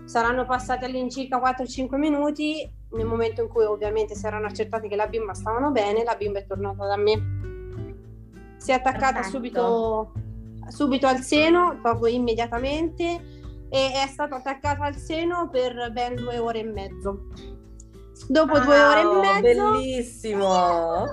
Saranno 0.05 0.47
passati 0.47 0.85
all'incirca 0.85 1.39
4-5 1.39 1.97
minuti, 1.97 2.69
nel 2.93 3.05
momento 3.05 3.43
in 3.43 3.49
cui 3.49 3.65
ovviamente 3.65 4.15
si 4.15 4.27
erano 4.27 4.47
accertati 4.47 4.89
che 4.89 4.97
la 4.97 5.07
bimba 5.07 5.35
stavano 5.35 5.71
bene, 5.71 6.03
la 6.03 6.15
bimba 6.15 6.39
è 6.39 6.47
tornata 6.47 6.87
da 6.87 6.97
me. 6.97 7.37
Si 8.57 8.71
è 8.71 8.75
attaccata 8.75 9.23
subito 9.23 10.13
subito 10.69 11.07
al 11.07 11.21
seno, 11.21 11.79
proprio 11.81 12.15
immediatamente, 12.15 13.38
e 13.71 13.93
è 13.93 14.07
stato 14.07 14.35
attaccato 14.35 14.83
al 14.83 14.97
seno 14.97 15.49
per 15.51 15.91
ben 15.93 16.15
due 16.15 16.39
ore 16.39 16.61
e 16.61 16.65
mezzo. 16.65 17.27
Dopo 18.29 18.55
wow, 18.55 18.65
due 18.65 18.83
ore 18.83 19.01
e 19.01 19.05
mezzo... 19.05 19.71
Bellissimo! 19.71 21.05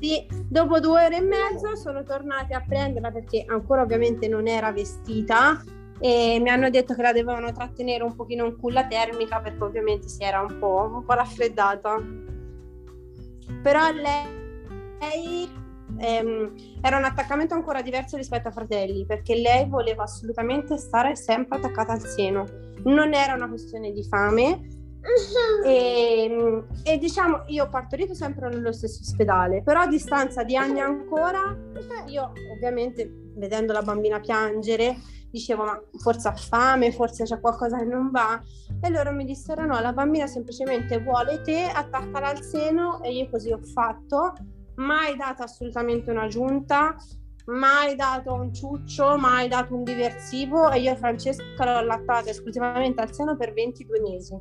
Sì, 0.00 0.26
dopo 0.48 0.80
due 0.80 1.04
ore 1.04 1.16
e 1.18 1.20
mezzo 1.20 1.76
sono 1.76 2.02
tornati 2.02 2.52
a 2.54 2.64
prenderla 2.66 3.12
perché 3.12 3.44
ancora 3.46 3.82
ovviamente 3.82 4.26
non 4.26 4.48
era 4.48 4.72
vestita 4.72 5.62
e 6.00 6.40
mi 6.40 6.48
hanno 6.50 6.68
detto 6.70 6.94
che 6.94 7.02
la 7.02 7.12
dovevano 7.12 7.52
trattenere 7.52 8.02
un 8.02 8.16
pochino 8.16 8.44
in 8.46 8.56
culla 8.56 8.88
termica 8.88 9.40
perché 9.40 9.62
ovviamente 9.62 10.08
si 10.08 10.24
era 10.24 10.40
un 10.40 10.58
po', 10.58 10.90
un 10.92 11.04
po 11.04 11.12
raffreddata. 11.12 12.02
Però 13.62 13.90
lei 13.92 15.48
ehm, 16.02 16.54
era 16.80 16.98
un 16.98 17.04
attaccamento 17.04 17.54
ancora 17.54 17.82
diverso 17.82 18.16
rispetto 18.16 18.48
ai 18.48 18.54
fratelli 18.54 19.06
perché 19.06 19.34
lei 19.36 19.68
voleva 19.68 20.02
assolutamente 20.02 20.76
stare 20.76 21.16
sempre 21.16 21.58
attaccata 21.58 21.92
al 21.92 22.00
seno. 22.00 22.46
Non 22.84 23.14
era 23.14 23.34
una 23.34 23.48
questione 23.48 23.92
di 23.92 24.02
fame, 24.04 24.80
e, 25.64 26.24
ehm, 26.30 26.66
e, 26.84 26.98
diciamo 26.98 27.44
io 27.46 27.64
ho 27.64 27.68
partorito 27.68 28.14
sempre 28.14 28.48
nello 28.48 28.70
stesso 28.70 29.00
ospedale 29.00 29.60
però 29.64 29.80
a 29.80 29.88
distanza 29.88 30.44
di 30.44 30.54
anni 30.54 30.78
ancora 30.78 31.56
io 32.06 32.32
ovviamente 32.54 33.10
vedendo 33.34 33.72
la 33.72 33.82
bambina 33.82 34.20
piangere 34.20 34.96
dicevo 35.32 35.64
ma 35.64 35.82
forse 35.98 36.28
ha 36.28 36.34
fame 36.34 36.92
forse 36.92 37.24
c'è 37.24 37.40
qualcosa 37.40 37.78
che 37.78 37.84
non 37.84 38.10
va. 38.10 38.40
E 38.80 38.90
loro 38.90 39.12
mi 39.12 39.24
dissero 39.24 39.64
no 39.64 39.80
la 39.80 39.92
bambina 39.92 40.26
semplicemente 40.26 41.00
vuole 41.00 41.40
te 41.40 41.64
attaccala 41.64 42.28
al 42.28 42.42
seno. 42.42 43.02
E 43.02 43.12
io 43.12 43.28
così 43.30 43.50
ho 43.50 43.58
fatto 43.58 44.34
mai 44.76 45.16
dato 45.16 45.42
assolutamente 45.42 46.10
una 46.10 46.28
giunta 46.28 46.96
mai 47.46 47.96
dato 47.96 48.34
un 48.34 48.52
ciuccio, 48.54 49.16
mai 49.18 49.48
dato 49.48 49.74
un 49.74 49.82
diversivo 49.82 50.70
e 50.70 50.80
io 50.80 50.94
Francesca 50.94 51.64
l'ho 51.64 51.76
allattata 51.76 52.30
esclusivamente 52.30 53.00
al 53.00 53.12
seno 53.12 53.36
per 53.36 53.52
22 53.52 54.00
mesi. 54.00 54.38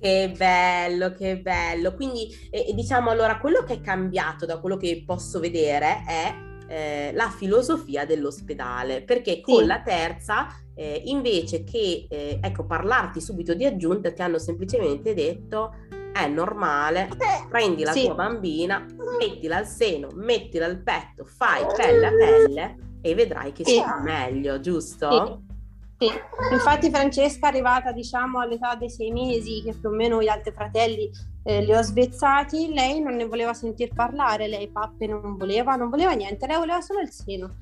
Che 0.00 0.32
bello, 0.36 1.12
che 1.12 1.38
bello. 1.38 1.94
Quindi 1.94 2.28
eh, 2.50 2.72
diciamo 2.74 3.10
allora 3.10 3.38
quello 3.38 3.62
che 3.62 3.74
è 3.74 3.80
cambiato 3.80 4.46
da 4.46 4.58
quello 4.58 4.76
che 4.76 5.02
posso 5.06 5.40
vedere 5.40 6.04
è 6.06 6.34
eh, 6.68 7.12
la 7.14 7.28
filosofia 7.30 8.04
dell'ospedale, 8.04 9.02
perché 9.02 9.40
con 9.40 9.60
sì. 9.60 9.66
la 9.66 9.82
terza 9.82 10.46
eh, 10.74 11.02
invece 11.06 11.62
che 11.64 12.06
eh, 12.08 12.38
ecco, 12.40 12.66
parlarti 12.66 13.20
subito 13.20 13.54
di 13.54 13.64
aggiunta 13.64 14.12
ti 14.12 14.22
hanno 14.22 14.38
semplicemente 14.38 15.14
detto 15.14 15.83
è 16.14 16.28
normale, 16.28 17.08
prendi 17.48 17.82
la 17.82 17.90
sì. 17.90 18.04
tua 18.04 18.14
bambina, 18.14 18.86
mettila 19.18 19.56
al 19.56 19.66
seno, 19.66 20.10
mettila 20.14 20.66
al 20.66 20.80
petto, 20.80 21.24
fai 21.24 21.66
pelle 21.76 22.06
a 22.06 22.10
pelle 22.10 22.76
e 23.02 23.14
vedrai 23.16 23.50
che 23.50 23.64
sì. 23.64 23.82
meglio, 24.02 24.60
giusto? 24.60 25.10
Sì. 25.10 25.52
Sì, 25.96 26.10
infatti 26.52 26.90
Francesca 26.90 27.46
è 27.46 27.50
arrivata 27.50 27.92
diciamo 27.92 28.40
all'età 28.40 28.74
dei 28.74 28.90
sei 28.90 29.10
mesi, 29.10 29.62
che 29.62 29.74
più 29.74 29.88
o 29.88 29.92
meno 29.92 30.20
gli 30.20 30.28
altri 30.28 30.52
fratelli 30.52 31.10
eh, 31.44 31.62
li 31.62 31.72
ho 31.72 31.82
svezzati, 31.82 32.72
lei 32.72 33.00
non 33.00 33.14
ne 33.14 33.26
voleva 33.26 33.54
sentir 33.54 33.92
parlare, 33.94 34.48
lei 34.48 34.68
pappe 34.68 35.06
non 35.06 35.36
voleva, 35.36 35.76
non 35.76 35.90
voleva 35.90 36.12
niente, 36.12 36.46
lei 36.46 36.58
voleva 36.58 36.80
solo 36.80 37.00
il 37.00 37.10
seno. 37.10 37.54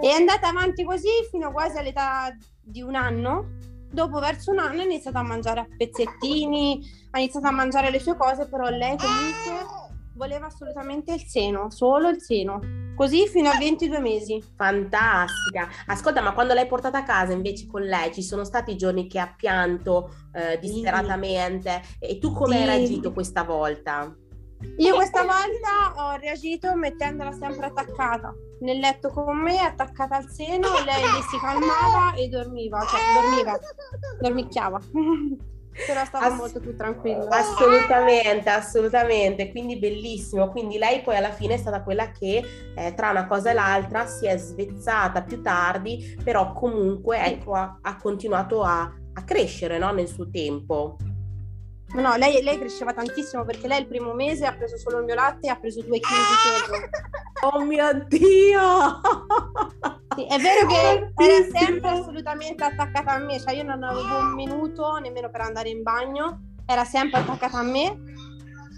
È 0.00 0.08
andata 0.08 0.48
avanti 0.48 0.82
così 0.82 1.08
fino 1.30 1.52
quasi 1.52 1.78
all'età 1.78 2.34
di 2.60 2.82
un 2.82 2.94
anno, 2.94 3.48
dopo 3.94 4.18
verso 4.18 4.50
un 4.50 4.58
anno 4.58 4.82
ha 4.82 4.84
iniziato 4.84 5.16
a 5.16 5.22
mangiare 5.22 5.60
a 5.60 5.66
pezzettini, 5.76 6.84
ha 7.12 7.18
iniziato 7.18 7.46
a 7.46 7.52
mangiare 7.52 7.90
le 7.90 8.00
sue 8.00 8.16
cose, 8.16 8.46
però 8.46 8.68
lei 8.68 8.96
comunque 8.98 9.92
voleva 10.14 10.46
assolutamente 10.46 11.12
il 11.12 11.22
seno, 11.26 11.70
solo 11.70 12.08
il 12.08 12.20
seno. 12.20 12.60
Così 12.94 13.26
fino 13.26 13.48
a 13.48 13.56
22 13.58 13.98
mesi. 13.98 14.42
Fantastica. 14.56 15.68
Ascolta, 15.86 16.20
ma 16.20 16.32
quando 16.32 16.54
l'hai 16.54 16.66
portata 16.66 16.98
a 16.98 17.02
casa 17.02 17.32
invece 17.32 17.66
con 17.66 17.82
lei 17.82 18.12
ci 18.12 18.22
sono 18.22 18.44
stati 18.44 18.76
giorni 18.76 19.08
che 19.08 19.18
ha 19.18 19.32
pianto 19.36 20.14
eh, 20.32 20.58
disperatamente 20.60 21.82
e 21.98 22.18
tu 22.18 22.32
come 22.32 22.56
sì. 22.56 22.60
hai 22.60 22.66
reagito 22.66 23.12
questa 23.12 23.42
volta? 23.42 24.14
Io 24.78 24.94
questa 24.94 25.22
volta 25.22 25.94
ho 25.96 26.16
reagito 26.16 26.74
mettendola 26.74 27.32
sempre 27.32 27.66
attaccata 27.66 28.34
nel 28.60 28.78
letto 28.78 29.10
con 29.10 29.36
me, 29.36 29.58
attaccata 29.60 30.16
al 30.16 30.28
seno, 30.28 30.68
lei 30.84 31.22
si 31.30 31.38
calmava 31.38 32.14
e 32.16 32.28
dormiva, 32.28 32.80
cioè 32.80 33.00
dormiva, 33.20 33.58
dormicchiava. 34.20 34.80
però 35.86 36.04
stava 36.04 36.26
Ass- 36.26 36.36
molto 36.36 36.60
più 36.60 36.76
tranquilla. 36.76 37.28
Assolutamente, 37.28 38.48
assolutamente, 38.48 39.50
quindi 39.50 39.76
bellissimo. 39.78 40.48
Quindi 40.50 40.78
lei 40.78 41.02
poi 41.02 41.16
alla 41.16 41.32
fine 41.32 41.54
è 41.54 41.58
stata 41.58 41.82
quella 41.82 42.10
che 42.10 42.42
eh, 42.76 42.94
tra 42.94 43.10
una 43.10 43.26
cosa 43.26 43.50
e 43.50 43.54
l'altra 43.54 44.06
si 44.06 44.26
è 44.26 44.36
svezzata 44.36 45.22
più 45.22 45.42
tardi, 45.42 46.16
però 46.22 46.52
comunque 46.52 47.18
ecco, 47.24 47.54
ha, 47.54 47.78
ha 47.80 47.96
continuato 47.96 48.62
a, 48.62 48.82
a 49.12 49.24
crescere 49.24 49.78
no? 49.78 49.92
nel 49.92 50.08
suo 50.08 50.30
tempo. 50.30 50.96
No, 51.94 52.16
lei, 52.16 52.42
lei, 52.42 52.58
cresceva 52.58 52.92
tantissimo 52.92 53.44
perché 53.44 53.68
lei 53.68 53.80
il 53.80 53.86
primo 53.86 54.12
mese 54.12 54.46
ha 54.46 54.52
preso 54.52 54.76
solo 54.76 54.98
il 54.98 55.04
mio 55.04 55.14
latte 55.14 55.46
e 55.46 55.50
ha 55.50 55.56
preso 55.56 55.80
due 55.82 56.00
chili 56.00 56.20
di 56.20 56.66
peso. 56.66 56.88
Oh 57.44 57.62
mio 57.62 57.92
Dio! 58.08 59.00
Sì, 60.14 60.26
è 60.26 60.38
vero 60.38 60.66
che 60.66 61.10
era 61.14 61.44
sempre 61.52 61.90
assolutamente 61.90 62.64
attaccata 62.64 63.12
a 63.12 63.18
me, 63.18 63.38
cioè 63.38 63.52
io 63.52 63.64
non 63.64 63.82
avevo 63.82 64.16
un 64.16 64.32
minuto 64.32 64.96
nemmeno 64.96 65.28
per 65.28 65.42
andare 65.42 65.68
in 65.68 65.82
bagno, 65.82 66.54
era 66.64 66.84
sempre 66.84 67.20
attaccata 67.20 67.58
a 67.58 67.62
me, 67.62 68.00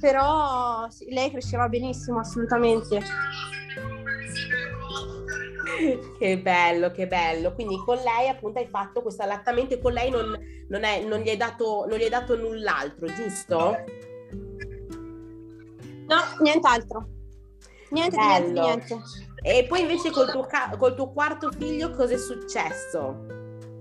però 0.00 0.88
sì, 0.88 1.12
lei 1.12 1.30
cresceva 1.30 1.68
benissimo, 1.68 2.18
assolutamente. 2.18 3.00
che 6.18 6.38
bello, 6.38 6.90
che 6.90 7.06
bello. 7.06 7.52
Quindi 7.52 7.76
con 7.85 7.96
lei 7.99 8.28
appunto 8.28 8.58
hai 8.58 8.66
fatto 8.66 9.02
questo 9.02 9.23
allattamento 9.23 9.75
e 9.75 9.80
con 9.80 9.92
lei 9.92 10.11
non, 10.11 10.37
non, 10.68 10.85
è, 10.85 11.02
non, 11.04 11.20
gli, 11.20 11.28
hai 11.28 11.37
dato, 11.37 11.87
non 11.88 11.99
gli 11.99 12.02
hai 12.02 12.08
dato 12.08 12.37
null'altro, 12.37 13.06
giusto? 13.06 13.85
No, 16.06 16.18
nient'altro. 16.40 17.08
Niente, 17.90 18.16
niente, 18.16 18.61
niente. 18.61 19.00
E 19.42 19.64
poi 19.68 19.80
invece 19.82 20.11
col 20.11 20.30
tuo, 20.30 20.46
col 20.76 20.94
tuo 20.94 21.12
quarto 21.12 21.50
figlio 21.52 21.90
cosa 21.90 22.14
è 22.14 22.18
successo? 22.18 23.25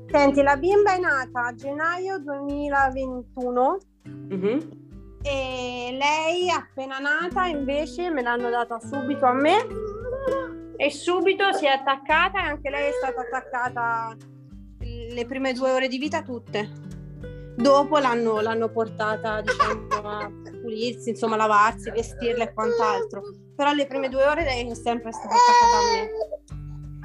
Senti, 0.10 0.44
la 0.44 0.56
bimba 0.56 0.94
è 0.94 1.00
nata 1.00 1.48
a 1.48 1.54
gennaio 1.56 2.20
2021 2.20 3.78
mm-hmm. 4.08 4.60
e 5.24 5.98
lei 5.98 6.50
appena 6.50 7.00
nata 7.00 7.46
invece 7.48 8.12
me 8.12 8.22
l'hanno 8.22 8.50
data 8.50 8.80
subito 8.80 9.26
a 9.26 9.34
me 9.34 9.66
e 10.78 10.92
subito 10.92 11.52
si 11.54 11.66
è 11.66 11.70
attaccata 11.70 12.40
e 12.40 12.44
anche 12.44 12.70
lei 12.70 12.90
è 12.90 12.94
stata 12.94 13.22
attaccata 13.22 14.16
le 15.12 15.26
prime 15.26 15.54
due 15.54 15.72
ore 15.72 15.88
di 15.88 15.98
vita 15.98 16.22
tutte. 16.22 16.70
Dopo 17.56 17.98
l'hanno, 17.98 18.42
l'hanno 18.42 18.70
portata 18.70 19.42
diciamo, 19.42 19.88
a 19.90 20.32
pulirsi, 20.62 21.10
insomma, 21.12 21.36
lavarsi, 21.36 21.90
vestirla 21.90 22.44
e 22.44 22.54
quant'altro. 22.54 23.22
Però 23.56 23.72
le 23.72 23.88
prime 23.88 24.10
due 24.10 24.26
ore 24.26 24.44
lei 24.44 24.70
è 24.70 24.76
sempre 24.76 25.12
stata 25.12 25.34
attaccata 25.34 25.78
a 25.78 25.92
me. 25.94 26.10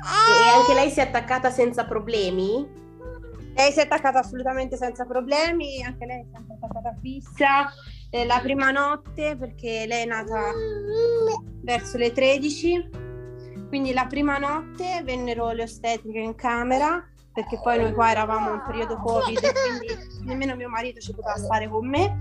E 0.00 0.59
anche 0.59 0.75
lei 0.75 0.90
si 0.90 0.99
è 1.00 1.02
attaccata 1.02 1.50
senza 1.50 1.85
problemi? 1.85 2.78
Lei 3.54 3.73
si 3.73 3.78
è 3.78 3.83
attaccata 3.83 4.21
assolutamente 4.21 4.76
senza 4.76 5.04
problemi, 5.04 5.83
anche 5.83 6.07
lei 6.07 6.21
è 6.21 6.26
sempre 6.33 6.54
attaccata 6.54 6.97
fissa. 7.00 7.73
Eh, 8.11 8.25
la 8.25 8.40
prima 8.40 8.71
notte, 8.71 9.37
perché 9.37 9.85
lei 9.87 10.02
è 10.02 10.07
nata 10.07 10.50
verso 11.62 11.97
le 11.97 12.12
13, 12.12 12.90
quindi 13.69 13.92
la 13.92 14.07
prima 14.07 14.38
notte 14.38 15.02
vennero 15.04 15.52
le 15.52 15.64
ostetriche 15.64 16.19
in 16.19 16.35
camera, 16.35 17.07
perché 17.32 17.60
poi 17.62 17.78
noi 17.78 17.92
qua 17.92 18.10
eravamo 18.10 18.54
in 18.54 18.62
periodo 18.66 18.96
Covid, 18.96 19.38
quindi 19.38 20.25
nemmeno 20.25 20.56
mio 20.56 20.68
marito 20.68 21.00
ci 21.00 21.14
poteva 21.14 21.37
stare 21.37 21.68
con 21.68 21.88
me. 21.88 22.20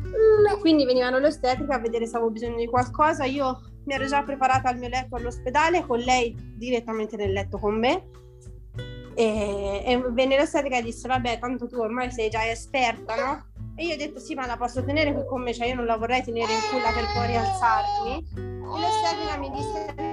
Quindi 0.60 0.86
venivano 0.86 1.18
le 1.18 1.28
ostetriche 1.28 1.74
a 1.74 1.80
vedere 1.80 2.06
se 2.06 2.16
avevo 2.16 2.32
bisogno 2.32 2.58
di 2.58 2.68
qualcosa. 2.68 3.26
Io 3.26 3.60
mi 3.86 3.94
ero 3.94 4.06
già 4.06 4.22
preparata 4.24 4.70
al 4.70 4.78
mio 4.78 4.90
letto 4.90 5.16
all'ospedale, 5.16 5.86
con 5.86 5.98
lei 6.00 6.36
direttamente 6.56 7.16
nel 7.16 7.32
letto 7.32 7.58
con 7.58 7.80
me. 7.80 8.10
E, 9.16 9.84
e 9.86 9.98
venne 10.12 10.38
l'ostetrica 10.38 10.78
e 10.78 10.84
disse: 10.84 11.08
Vabbè, 11.08 11.40
tanto 11.40 11.68
tu 11.68 11.78
ormai 11.78 12.12
sei 12.12 12.30
già 12.30 12.48
esperta, 12.48 13.16
no? 13.16 13.48
E 13.76 13.86
io 13.86 13.96
ho 13.96 13.98
detto: 13.98 14.20
Sì, 14.20 14.36
ma 14.36 14.46
la 14.46 14.58
posso 14.58 14.84
tenere 14.84 15.12
qui 15.12 15.26
con 15.26 15.42
me, 15.42 15.54
cioè 15.54 15.68
io 15.68 15.76
non 15.76 15.86
la 15.86 15.98
vorrei 15.98 16.24
tenere 16.24 16.52
in 16.54 16.60
culla 16.70 16.92
per 16.92 17.06
poi 17.14 17.28
rialzarmi. 17.28 18.28
E 18.36 18.80
l'ostetrica 18.80 19.38
mi 19.38 19.50
disse: 19.50 20.09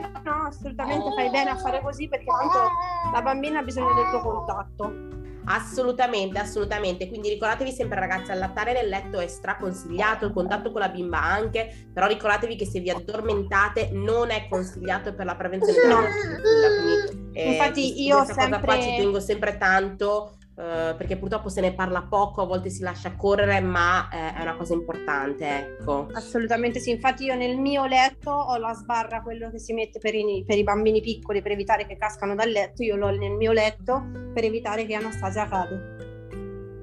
no, 0.46 0.52
assolutamente 0.52 1.12
fai 1.14 1.30
bene 1.30 1.50
a 1.50 1.56
fare 1.56 1.80
così 1.82 2.08
perché 2.08 2.26
tanto 2.26 2.70
la 3.12 3.22
bambina 3.22 3.60
ha 3.60 3.62
bisogno 3.62 3.94
del 3.94 4.10
tuo 4.10 4.20
contatto. 4.20 5.14
Assolutamente, 5.48 6.38
assolutamente. 6.40 7.08
Quindi 7.08 7.28
ricordatevi 7.28 7.70
sempre 7.70 8.00
ragazzi, 8.00 8.32
allattare 8.32 8.72
nel 8.72 8.88
letto 8.88 9.20
è 9.20 9.28
straconsigliato, 9.28 10.26
il 10.26 10.32
contatto 10.32 10.72
con 10.72 10.80
la 10.80 10.88
bimba 10.88 11.22
anche, 11.22 11.88
però 11.92 12.08
ricordatevi 12.08 12.56
che 12.56 12.66
se 12.66 12.80
vi 12.80 12.90
addormentate 12.90 13.90
non 13.92 14.30
è 14.30 14.48
consigliato 14.48 15.14
per 15.14 15.24
la 15.24 15.36
prevenzione 15.36 15.86
no. 15.86 16.00
Quindi, 16.00 17.30
eh, 17.32 17.52
Infatti 17.52 18.02
io 18.02 18.16
questa 18.16 18.42
sempre... 18.42 18.60
cosa 18.60 18.76
qua 18.76 18.82
ci 18.82 18.96
tengo 18.96 19.20
sempre 19.20 19.56
tanto 19.56 20.36
eh, 20.58 20.94
perché 20.96 21.16
purtroppo 21.18 21.50
se 21.50 21.60
ne 21.60 21.74
parla 21.74 22.02
poco, 22.02 22.42
a 22.42 22.46
volte 22.46 22.70
si 22.70 22.82
lascia 22.82 23.14
correre, 23.14 23.60
ma 23.60 24.08
eh, 24.10 24.34
è 24.34 24.42
una 24.42 24.56
cosa 24.56 24.72
importante, 24.72 25.46
ecco. 25.46 26.08
Assolutamente 26.12 26.80
sì, 26.80 26.90
infatti 26.90 27.24
io 27.24 27.34
nel 27.34 27.58
mio 27.58 27.84
letto 27.84 28.30
ho 28.30 28.56
la 28.56 28.72
sbarra, 28.72 29.20
quello 29.20 29.50
che 29.50 29.58
si 29.58 29.74
mette 29.74 29.98
per 29.98 30.14
i, 30.14 30.44
per 30.46 30.56
i 30.56 30.62
bambini 30.62 31.00
piccoli 31.00 31.42
per 31.42 31.52
evitare 31.52 31.86
che 31.86 31.96
cascano 31.96 32.34
dal 32.34 32.48
letto, 32.48 32.82
io 32.82 32.96
l'ho 32.96 33.10
nel 33.10 33.32
mio 33.32 33.52
letto 33.52 34.02
per 34.32 34.44
evitare 34.44 34.86
che 34.86 34.94
Anastasia 34.94 35.46
cade. 35.46 36.05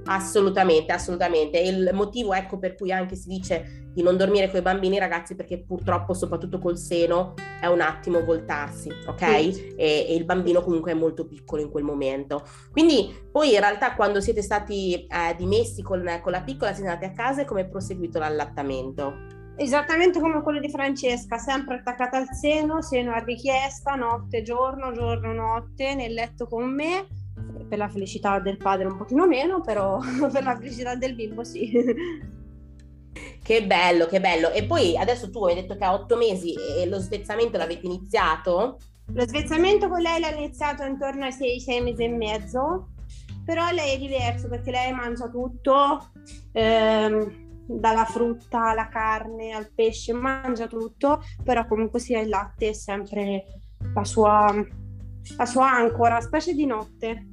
Assolutamente, 0.06 0.92
assolutamente. 0.92 1.60
Il 1.60 1.92
motivo 1.94 2.34
ecco 2.34 2.58
per 2.58 2.76
cui 2.76 2.92
anche 2.92 3.16
si 3.16 3.28
dice 3.28 3.84
di 3.94 4.02
non 4.02 4.18
dormire 4.18 4.50
con 4.50 4.60
i 4.60 4.64
bambini 4.64 4.98
ragazzi 4.98 5.36
perché 5.36 5.64
purtroppo 5.64 6.14
soprattutto 6.14 6.60
col 6.60 6.78
seno 6.78 7.36
è 7.62 7.68
un 7.68 7.80
attimo 7.80 8.24
voltarsi, 8.24 8.90
ok? 8.90 9.54
Sì. 9.54 9.76
E, 9.76 10.06
e, 10.10 10.16
il 10.16 10.26
bambino 10.26 10.62
comunque 10.62 10.92
è 10.92 10.96
molto 10.96 11.26
piccolo 11.26 11.62
in 11.62 11.70
quel 11.70 11.84
momento. 11.84 12.44
Quindi 12.72 13.28
poi 13.32 13.54
in 13.54 13.60
realtà 13.60 13.94
quando 13.94 14.20
siete 14.20 14.42
stati 14.42 15.06
eh, 15.06 15.36
dimessi 15.38 15.82
con, 15.82 16.04
con, 16.22 16.32
la 16.32 16.42
piccola 16.42 16.74
siete 16.74 16.90
andati 16.90 17.12
a 17.12 17.16
casa 17.16 17.42
e 17.42 17.46
come 17.46 17.62
è 17.62 17.68
proseguito 17.68 18.20
l'allattamento? 18.20 19.42
Esattamente 19.56 20.20
come 20.20 20.42
quello 20.42 20.60
di 20.60 20.70
Francesca, 20.70 21.38
sempre 21.38 21.76
attaccata 21.76 22.18
al 22.18 22.28
seno, 22.34 22.82
seno 22.82 23.14
a 23.14 23.20
richiesta, 23.20 23.94
notte, 23.94 24.42
giorno, 24.42 24.92
giorno, 24.92 25.32
notte, 25.32 25.94
nel 25.94 26.14
letto 26.14 26.48
con 26.48 26.74
me 26.74 27.06
per 27.68 27.78
la 27.78 27.90
felicità 27.90 28.40
del 28.40 28.58
padre 28.58 28.88
un 28.88 28.98
pochino 28.98 29.28
meno, 29.28 29.62
però 29.62 30.00
per 30.32 30.44
la 30.44 30.56
felicità 30.56 30.96
del 30.96 31.16
bimbo 31.16 31.44
sì. 31.44 31.72
Che 33.42 33.66
bello, 33.66 34.06
che 34.06 34.22
bello. 34.22 34.52
E 34.52 34.64
poi 34.66 34.98
adesso 34.98 35.30
tu 35.30 35.44
hai 35.46 35.56
detto 35.56 35.76
che 35.76 35.84
a 35.84 35.94
otto 35.94 36.16
mesi 36.16 36.54
e 36.54 36.86
lo 36.88 37.00
svezzamento 37.00 37.58
l'avete 37.58 37.86
iniziato? 37.86 38.78
Lo 39.14 39.28
svezzamento 39.28 39.90
con 39.90 40.02
lei 40.02 40.20
l'ha 40.20 40.34
iniziato 40.34 40.84
intorno 40.84 41.26
ai 41.26 41.34
sei, 41.34 41.60
sei 41.60 41.82
mesi 41.82 42.04
e 42.04 42.10
mezzo, 42.10 42.94
però 43.44 43.70
lei 43.72 43.96
è 43.96 44.00
diverso 44.00 44.48
perché 44.48 44.72
lei 44.72 44.94
mangia 44.94 45.28
tutto, 45.28 46.12
ehm, 46.54 47.66
dalla 47.68 48.06
frutta 48.06 48.70
alla 48.70 48.88
carne 48.88 49.52
al 49.52 49.72
pesce, 49.74 50.14
mangia 50.14 50.68
tutto, 50.68 51.22
però 51.44 51.66
comunque 51.68 52.00
sia 52.00 52.22
il 52.22 52.30
latte 52.30 52.70
è 52.70 52.74
sempre 52.74 53.44
la 53.94 54.06
sua, 54.06 54.54
la 55.38 55.46
sua 55.46 55.70
ancora, 55.70 56.22
specie 56.22 56.54
di 56.54 56.66
notte. 56.66 57.28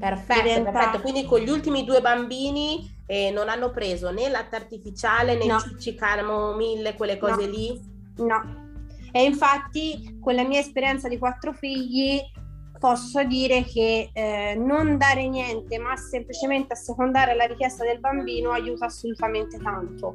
Perfetto, 0.00 0.42
diventa... 0.42 0.70
perfetto. 0.70 1.00
Quindi 1.02 1.24
con 1.26 1.40
gli 1.40 1.50
ultimi 1.50 1.84
due 1.84 2.00
bambini 2.00 2.90
eh, 3.06 3.30
non 3.30 3.48
hanno 3.48 3.70
preso 3.70 4.10
né 4.10 4.28
latte 4.28 4.56
artificiale 4.56 5.36
né 5.36 5.44
no. 5.44 5.60
cicci, 5.60 5.94
camomille, 5.94 6.94
quelle 6.94 7.18
cose 7.18 7.44
no. 7.44 7.50
lì? 7.50 7.80
No. 8.16 8.68
E 9.12 9.24
infatti 9.24 10.18
con 10.20 10.34
la 10.34 10.44
mia 10.44 10.60
esperienza 10.60 11.08
di 11.08 11.18
quattro 11.18 11.52
figli 11.52 12.20
posso 12.78 13.22
dire 13.24 13.62
che 13.64 14.08
eh, 14.12 14.54
non 14.56 14.96
dare 14.96 15.28
niente 15.28 15.78
ma 15.78 15.94
semplicemente 15.96 16.72
assecondare 16.72 17.34
la 17.34 17.44
richiesta 17.44 17.84
del 17.84 18.00
bambino 18.00 18.52
aiuta 18.52 18.86
assolutamente 18.86 19.58
tanto 19.58 20.14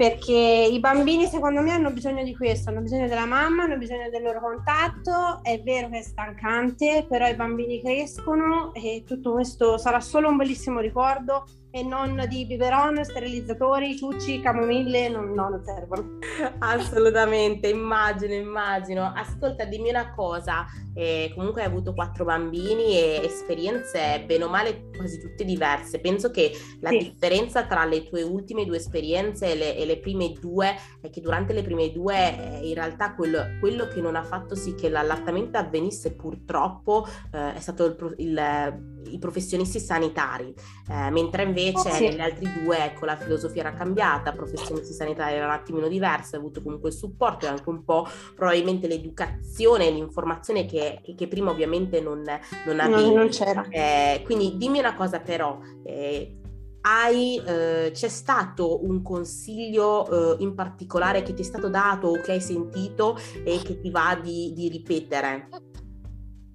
perché 0.00 0.32
i 0.32 0.80
bambini 0.80 1.26
secondo 1.26 1.60
me 1.60 1.72
hanno 1.72 1.90
bisogno 1.90 2.24
di 2.24 2.34
questo, 2.34 2.70
hanno 2.70 2.80
bisogno 2.80 3.06
della 3.06 3.26
mamma, 3.26 3.64
hanno 3.64 3.76
bisogno 3.76 4.08
del 4.08 4.22
loro 4.22 4.40
contatto, 4.40 5.40
è 5.42 5.60
vero 5.60 5.90
che 5.90 5.98
è 5.98 6.02
stancante, 6.02 7.04
però 7.06 7.28
i 7.28 7.34
bambini 7.34 7.82
crescono 7.82 8.72
e 8.72 9.04
tutto 9.06 9.32
questo 9.32 9.76
sarà 9.76 10.00
solo 10.00 10.30
un 10.30 10.38
bellissimo 10.38 10.80
ricordo 10.80 11.44
e 11.72 11.84
non 11.84 12.24
di 12.28 12.46
biberon, 12.46 13.04
sterilizzatori, 13.04 13.96
ciucci, 13.96 14.40
camomille, 14.40 15.08
non, 15.08 15.32
no, 15.32 15.50
non 15.50 15.62
servono. 15.64 16.18
Assolutamente, 16.58 17.68
immagino, 17.68 18.34
immagino. 18.34 19.12
Ascolta, 19.14 19.64
dimmi 19.64 19.90
una 19.90 20.12
cosa, 20.12 20.66
eh, 20.94 21.30
comunque 21.34 21.62
hai 21.62 21.68
avuto 21.68 21.94
quattro 21.94 22.24
bambini 22.24 22.98
e 22.98 23.20
esperienze 23.24 24.24
bene 24.26 24.44
o 24.44 24.48
male 24.48 24.90
quasi 24.96 25.20
tutte 25.20 25.44
diverse. 25.44 26.00
Penso 26.00 26.32
che 26.32 26.50
la 26.80 26.90
sì. 26.90 26.98
differenza 26.98 27.64
tra 27.66 27.84
le 27.84 28.08
tue 28.08 28.22
ultime 28.22 28.64
due 28.64 28.78
esperienze 28.78 29.52
e 29.52 29.54
le, 29.54 29.76
e 29.76 29.86
le, 29.86 29.98
prime 29.98 30.32
due 30.32 30.74
è 31.00 31.08
che 31.08 31.20
durante 31.20 31.52
le 31.52 31.62
prime 31.62 31.92
due 31.92 32.16
eh, 32.16 32.68
in 32.68 32.74
realtà 32.74 33.14
quello, 33.14 33.44
quello, 33.60 33.86
che 33.86 34.00
non 34.00 34.16
ha 34.16 34.24
fatto 34.24 34.56
sì 34.56 34.74
che 34.74 34.88
l'allattamento 34.88 35.56
avvenisse 35.56 36.14
purtroppo 36.14 37.06
eh, 37.32 37.54
è 37.54 37.60
stato 37.60 37.84
il, 37.84 38.14
il, 38.18 39.12
i 39.12 39.18
professionisti 39.18 39.78
sanitari, 39.78 40.52
eh, 40.88 41.10
mentre 41.10 41.44
invece 41.44 41.59
invece 41.68 41.90
sì. 41.90 42.08
negli 42.08 42.20
altri 42.20 42.48
due, 42.62 42.84
ecco, 42.84 43.04
la 43.04 43.16
filosofia 43.16 43.62
era 43.62 43.72
cambiata, 43.72 44.32
professionisti 44.32 44.92
sanitari 44.92 45.34
era 45.34 45.46
un 45.46 45.52
attimino 45.52 45.88
diversa, 45.88 46.36
hai 46.36 46.42
avuto 46.42 46.62
comunque 46.62 46.90
il 46.90 46.94
supporto 46.94 47.46
e 47.46 47.48
anche 47.48 47.68
un 47.68 47.84
po' 47.84 48.06
probabilmente 48.34 48.86
l'educazione 48.86 49.88
e 49.88 49.90
l'informazione 49.90 50.66
che, 50.66 51.00
che, 51.02 51.14
che, 51.14 51.28
prima 51.28 51.50
ovviamente 51.50 52.00
non, 52.00 52.22
non 52.66 52.80
avevi. 52.80 53.02
Non, 53.02 53.14
non 53.14 53.28
c'era. 53.28 53.66
Eh, 53.68 54.22
quindi 54.24 54.56
dimmi 54.56 54.78
una 54.78 54.94
cosa 54.94 55.20
però, 55.20 55.58
eh, 55.84 56.36
hai, 56.82 57.36
eh, 57.44 57.90
c'è 57.92 58.08
stato 58.08 58.84
un 58.84 59.02
consiglio 59.02 60.38
eh, 60.38 60.42
in 60.42 60.54
particolare 60.54 61.22
che 61.22 61.34
ti 61.34 61.42
è 61.42 61.44
stato 61.44 61.68
dato 61.68 62.08
o 62.08 62.20
che 62.20 62.32
hai 62.32 62.40
sentito 62.40 63.18
e 63.44 63.60
che 63.62 63.80
ti 63.80 63.90
va 63.90 64.18
di, 64.20 64.52
di 64.54 64.68
ripetere? 64.68 65.48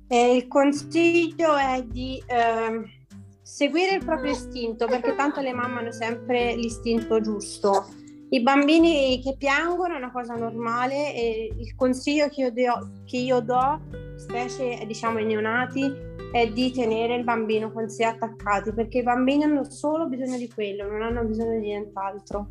Eh, 0.07 0.35
il 0.35 0.47
consiglio 0.47 1.55
è 1.55 1.83
di 1.83 2.21
ehm, 2.27 2.85
seguire 3.45 3.97
il 3.97 4.03
proprio 4.03 4.31
istinto, 4.31 4.87
perché 4.87 5.13
tanto 5.13 5.39
le 5.39 5.53
mamme 5.53 5.79
hanno 5.79 5.91
sempre 5.91 6.55
l'istinto 6.55 7.21
giusto. 7.21 7.85
I 8.29 8.41
bambini 8.41 9.21
che 9.21 9.35
piangono 9.37 9.93
è 9.93 9.97
una 9.97 10.11
cosa 10.11 10.33
normale 10.33 11.13
e 11.13 11.53
il 11.55 11.75
consiglio 11.75 12.27
che 12.27 12.41
io 12.41 12.51
do, 12.51 12.89
che 13.05 13.17
io 13.17 13.39
do 13.41 13.81
specie 14.15 14.83
diciamo 14.87 15.19
ai 15.19 15.25
neonati, 15.25 15.93
è 16.31 16.47
di 16.47 16.71
tenere 16.71 17.15
il 17.15 17.23
bambino 17.23 17.71
con 17.71 17.87
sé 17.87 18.05
attaccati, 18.05 18.73
perché 18.73 18.97
i 18.97 19.03
bambini 19.03 19.43
hanno 19.43 19.63
solo 19.69 20.07
bisogno 20.07 20.37
di 20.37 20.51
quello, 20.51 20.89
non 20.89 21.03
hanno 21.03 21.23
bisogno 21.23 21.59
di 21.59 21.67
nient'altro. 21.67 22.47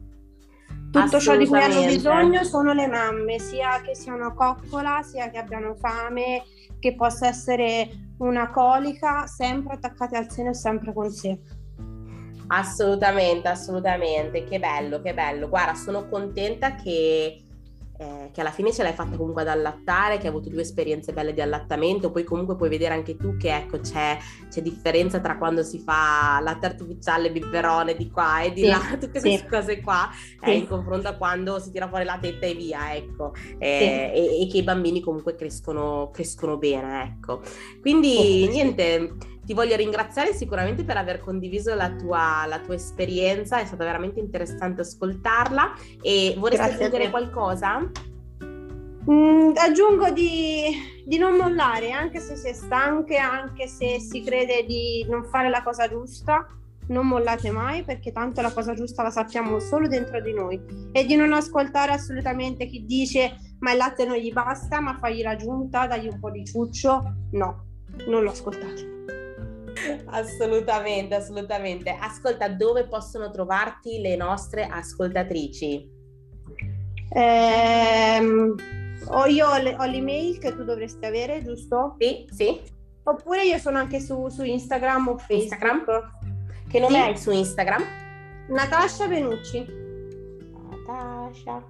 Tutto 0.92 1.18
ciò 1.18 1.36
di 1.36 1.48
cui 1.48 1.60
hanno 1.60 1.86
bisogno 1.86 2.44
sono 2.44 2.72
le 2.72 2.86
mamme, 2.86 3.40
sia 3.40 3.80
che 3.80 3.96
siano 3.96 4.32
coccola, 4.32 5.02
sia 5.02 5.28
che 5.28 5.38
abbiano 5.38 5.74
fame, 5.74 6.44
che 6.78 6.94
possa 6.94 7.26
essere 7.26 8.03
una 8.18 8.50
colica, 8.50 9.26
sempre 9.26 9.74
attaccate 9.74 10.16
al 10.16 10.30
seno 10.30 10.50
e 10.50 10.54
sempre 10.54 10.92
con 10.92 11.10
sé. 11.10 11.38
Assolutamente, 12.48 13.48
assolutamente, 13.48 14.44
che 14.44 14.58
bello, 14.58 15.00
che 15.00 15.14
bello. 15.14 15.48
Guarda, 15.48 15.74
sono 15.74 16.08
contenta 16.08 16.74
che 16.74 17.43
eh, 18.04 18.30
che 18.32 18.40
alla 18.40 18.50
fine 18.50 18.70
ce 18.70 18.82
l'hai 18.82 18.92
fatta 18.92 19.16
comunque 19.16 19.42
ad 19.42 19.48
allattare, 19.48 20.16
che 20.16 20.24
hai 20.24 20.28
avuto 20.28 20.50
due 20.50 20.60
esperienze 20.60 21.12
belle 21.12 21.32
di 21.32 21.40
allattamento, 21.40 22.10
poi 22.10 22.22
comunque 22.22 22.54
puoi 22.56 22.68
vedere 22.68 22.92
anche 22.92 23.16
tu 23.16 23.36
che 23.36 23.54
ecco 23.56 23.80
c'è, 23.80 24.18
c'è 24.50 24.60
differenza 24.60 25.20
tra 25.20 25.38
quando 25.38 25.62
si 25.62 25.78
fa 25.78 26.38
latte 26.42 26.66
artificiale, 26.66 27.32
biberone 27.32 27.96
di 27.96 28.10
qua 28.10 28.42
e 28.42 28.52
di 28.52 28.62
sì, 28.62 28.68
là, 28.68 28.80
tutte 29.00 29.20
sì. 29.20 29.28
queste 29.28 29.48
cose 29.48 29.80
qua, 29.80 30.10
eh, 30.10 30.46
sì. 30.46 30.50
eh, 30.50 30.56
in 30.56 30.66
confronto 30.68 31.08
a 31.08 31.14
quando 31.14 31.58
si 31.58 31.70
tira 31.70 31.88
fuori 31.88 32.04
la 32.04 32.18
tetta 32.20 32.46
e 32.46 32.54
via, 32.54 32.94
ecco, 32.94 33.32
eh, 33.58 34.12
e, 34.14 34.42
e, 34.42 34.48
che 34.50 34.58
i 34.58 34.62
bambini 34.62 35.00
comunque 35.00 35.34
crescono, 35.34 36.10
crescono 36.12 36.58
bene, 36.58 37.04
ecco. 37.04 37.40
Quindi 37.80 38.46
niente 38.48 39.32
ti 39.44 39.54
voglio 39.54 39.76
ringraziare 39.76 40.32
sicuramente 40.32 40.84
per 40.84 40.96
aver 40.96 41.20
condiviso 41.20 41.74
la 41.74 41.90
tua, 41.90 42.46
la 42.46 42.58
tua 42.60 42.74
esperienza, 42.74 43.58
è 43.58 43.64
stata 43.64 43.84
veramente 43.84 44.20
interessante 44.20 44.80
ascoltarla 44.82 45.74
e 46.02 46.34
vorresti 46.38 46.64
aggiungere 46.64 47.10
qualcosa? 47.10 47.90
Mm, 49.10 49.52
aggiungo 49.56 50.10
di, 50.10 51.02
di, 51.04 51.18
non 51.18 51.36
mollare, 51.36 51.90
anche 51.90 52.20
se 52.20 52.36
si 52.36 52.48
è 52.48 52.52
stanche, 52.54 53.18
anche 53.18 53.66
se 53.66 54.00
si 54.00 54.22
crede 54.22 54.64
di 54.64 55.04
non 55.08 55.24
fare 55.24 55.50
la 55.50 55.62
cosa 55.62 55.86
giusta, 55.88 56.46
non 56.88 57.06
mollate 57.06 57.50
mai 57.50 57.82
perché 57.82 58.12
tanto 58.12 58.40
la 58.40 58.52
cosa 58.52 58.74
giusta 58.74 59.02
la 59.02 59.10
sappiamo 59.10 59.58
solo 59.58 59.88
dentro 59.88 60.20
di 60.20 60.34
noi 60.34 60.60
e 60.92 61.04
di 61.06 61.16
non 61.16 61.32
ascoltare 61.32 61.92
assolutamente 61.92 62.66
chi 62.66 62.84
dice 62.84 63.38
ma 63.60 63.72
il 63.72 63.78
latte 63.78 64.04
non 64.04 64.16
gli 64.16 64.32
basta, 64.32 64.80
ma 64.80 64.98
fagli 64.98 65.22
la 65.22 65.36
giunta, 65.36 65.86
dagli 65.86 66.08
un 66.08 66.18
po' 66.18 66.30
di 66.30 66.44
ciuccio, 66.44 67.14
no, 67.32 67.64
non 68.08 68.22
lo 68.22 68.30
ascoltate. 68.30 68.93
Assolutamente, 70.06 71.14
assolutamente. 71.14 71.96
Ascolta, 71.98 72.48
dove 72.48 72.86
possono 72.86 73.30
trovarti 73.30 74.00
le 74.00 74.16
nostre 74.16 74.64
ascoltatrici? 74.64 75.90
Ho, 79.06 79.26
io 79.26 79.48
ho, 79.48 79.58
le, 79.58 79.76
ho, 79.78 79.84
l'email 79.84 80.38
che 80.38 80.54
tu 80.54 80.64
dovresti 80.64 81.04
avere, 81.04 81.42
giusto? 81.42 81.96
Sì, 81.98 82.26
sì. 82.30 82.60
Oppure 83.04 83.44
io 83.44 83.58
sono 83.58 83.78
anche 83.78 84.00
su, 84.00 84.28
su 84.28 84.42
Instagram 84.42 85.08
o 85.08 85.18
Facebook. 85.18 85.42
Instagram? 85.42 85.84
Che 86.68 86.80
nome 86.80 86.94
sì. 86.94 87.00
hai 87.00 87.18
su 87.18 87.30
Instagram? 87.30 87.84
Natascia 88.48 89.06
Venucci. 89.06 89.66
Natascia 90.86 91.62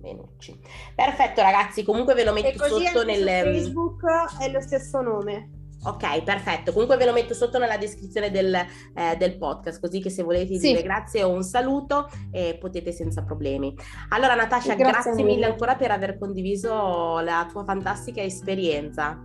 Venucci. 0.00 0.58
Perfetto 0.94 1.40
ragazzi, 1.40 1.84
comunque 1.84 2.14
ve 2.14 2.24
lo 2.24 2.32
metto 2.32 2.64
sotto 2.64 3.04
nel... 3.04 3.24
Facebook 3.24 4.02
è 4.40 4.50
lo 4.50 4.60
stesso 4.60 5.00
nome. 5.00 5.55
Ok, 5.84 6.22
perfetto. 6.24 6.72
Comunque 6.72 6.96
ve 6.96 7.04
lo 7.04 7.12
metto 7.12 7.34
sotto 7.34 7.58
nella 7.58 7.76
descrizione 7.76 8.30
del, 8.30 8.54
eh, 8.54 9.16
del 9.16 9.36
podcast, 9.36 9.80
così 9.80 10.00
che 10.00 10.10
se 10.10 10.22
volete 10.22 10.58
sì. 10.58 10.68
dire 10.68 10.82
grazie 10.82 11.22
o 11.22 11.30
un 11.30 11.42
saluto 11.42 12.08
eh, 12.32 12.56
potete 12.58 12.92
senza 12.92 13.22
problemi. 13.22 13.74
Allora 14.08 14.34
Natascia, 14.34 14.74
grazie, 14.74 15.12
grazie 15.12 15.24
mille 15.24 15.46
ancora 15.46 15.76
per 15.76 15.90
aver 15.92 16.18
condiviso 16.18 17.20
la 17.20 17.46
tua 17.50 17.64
fantastica 17.64 18.20
esperienza. 18.20 19.22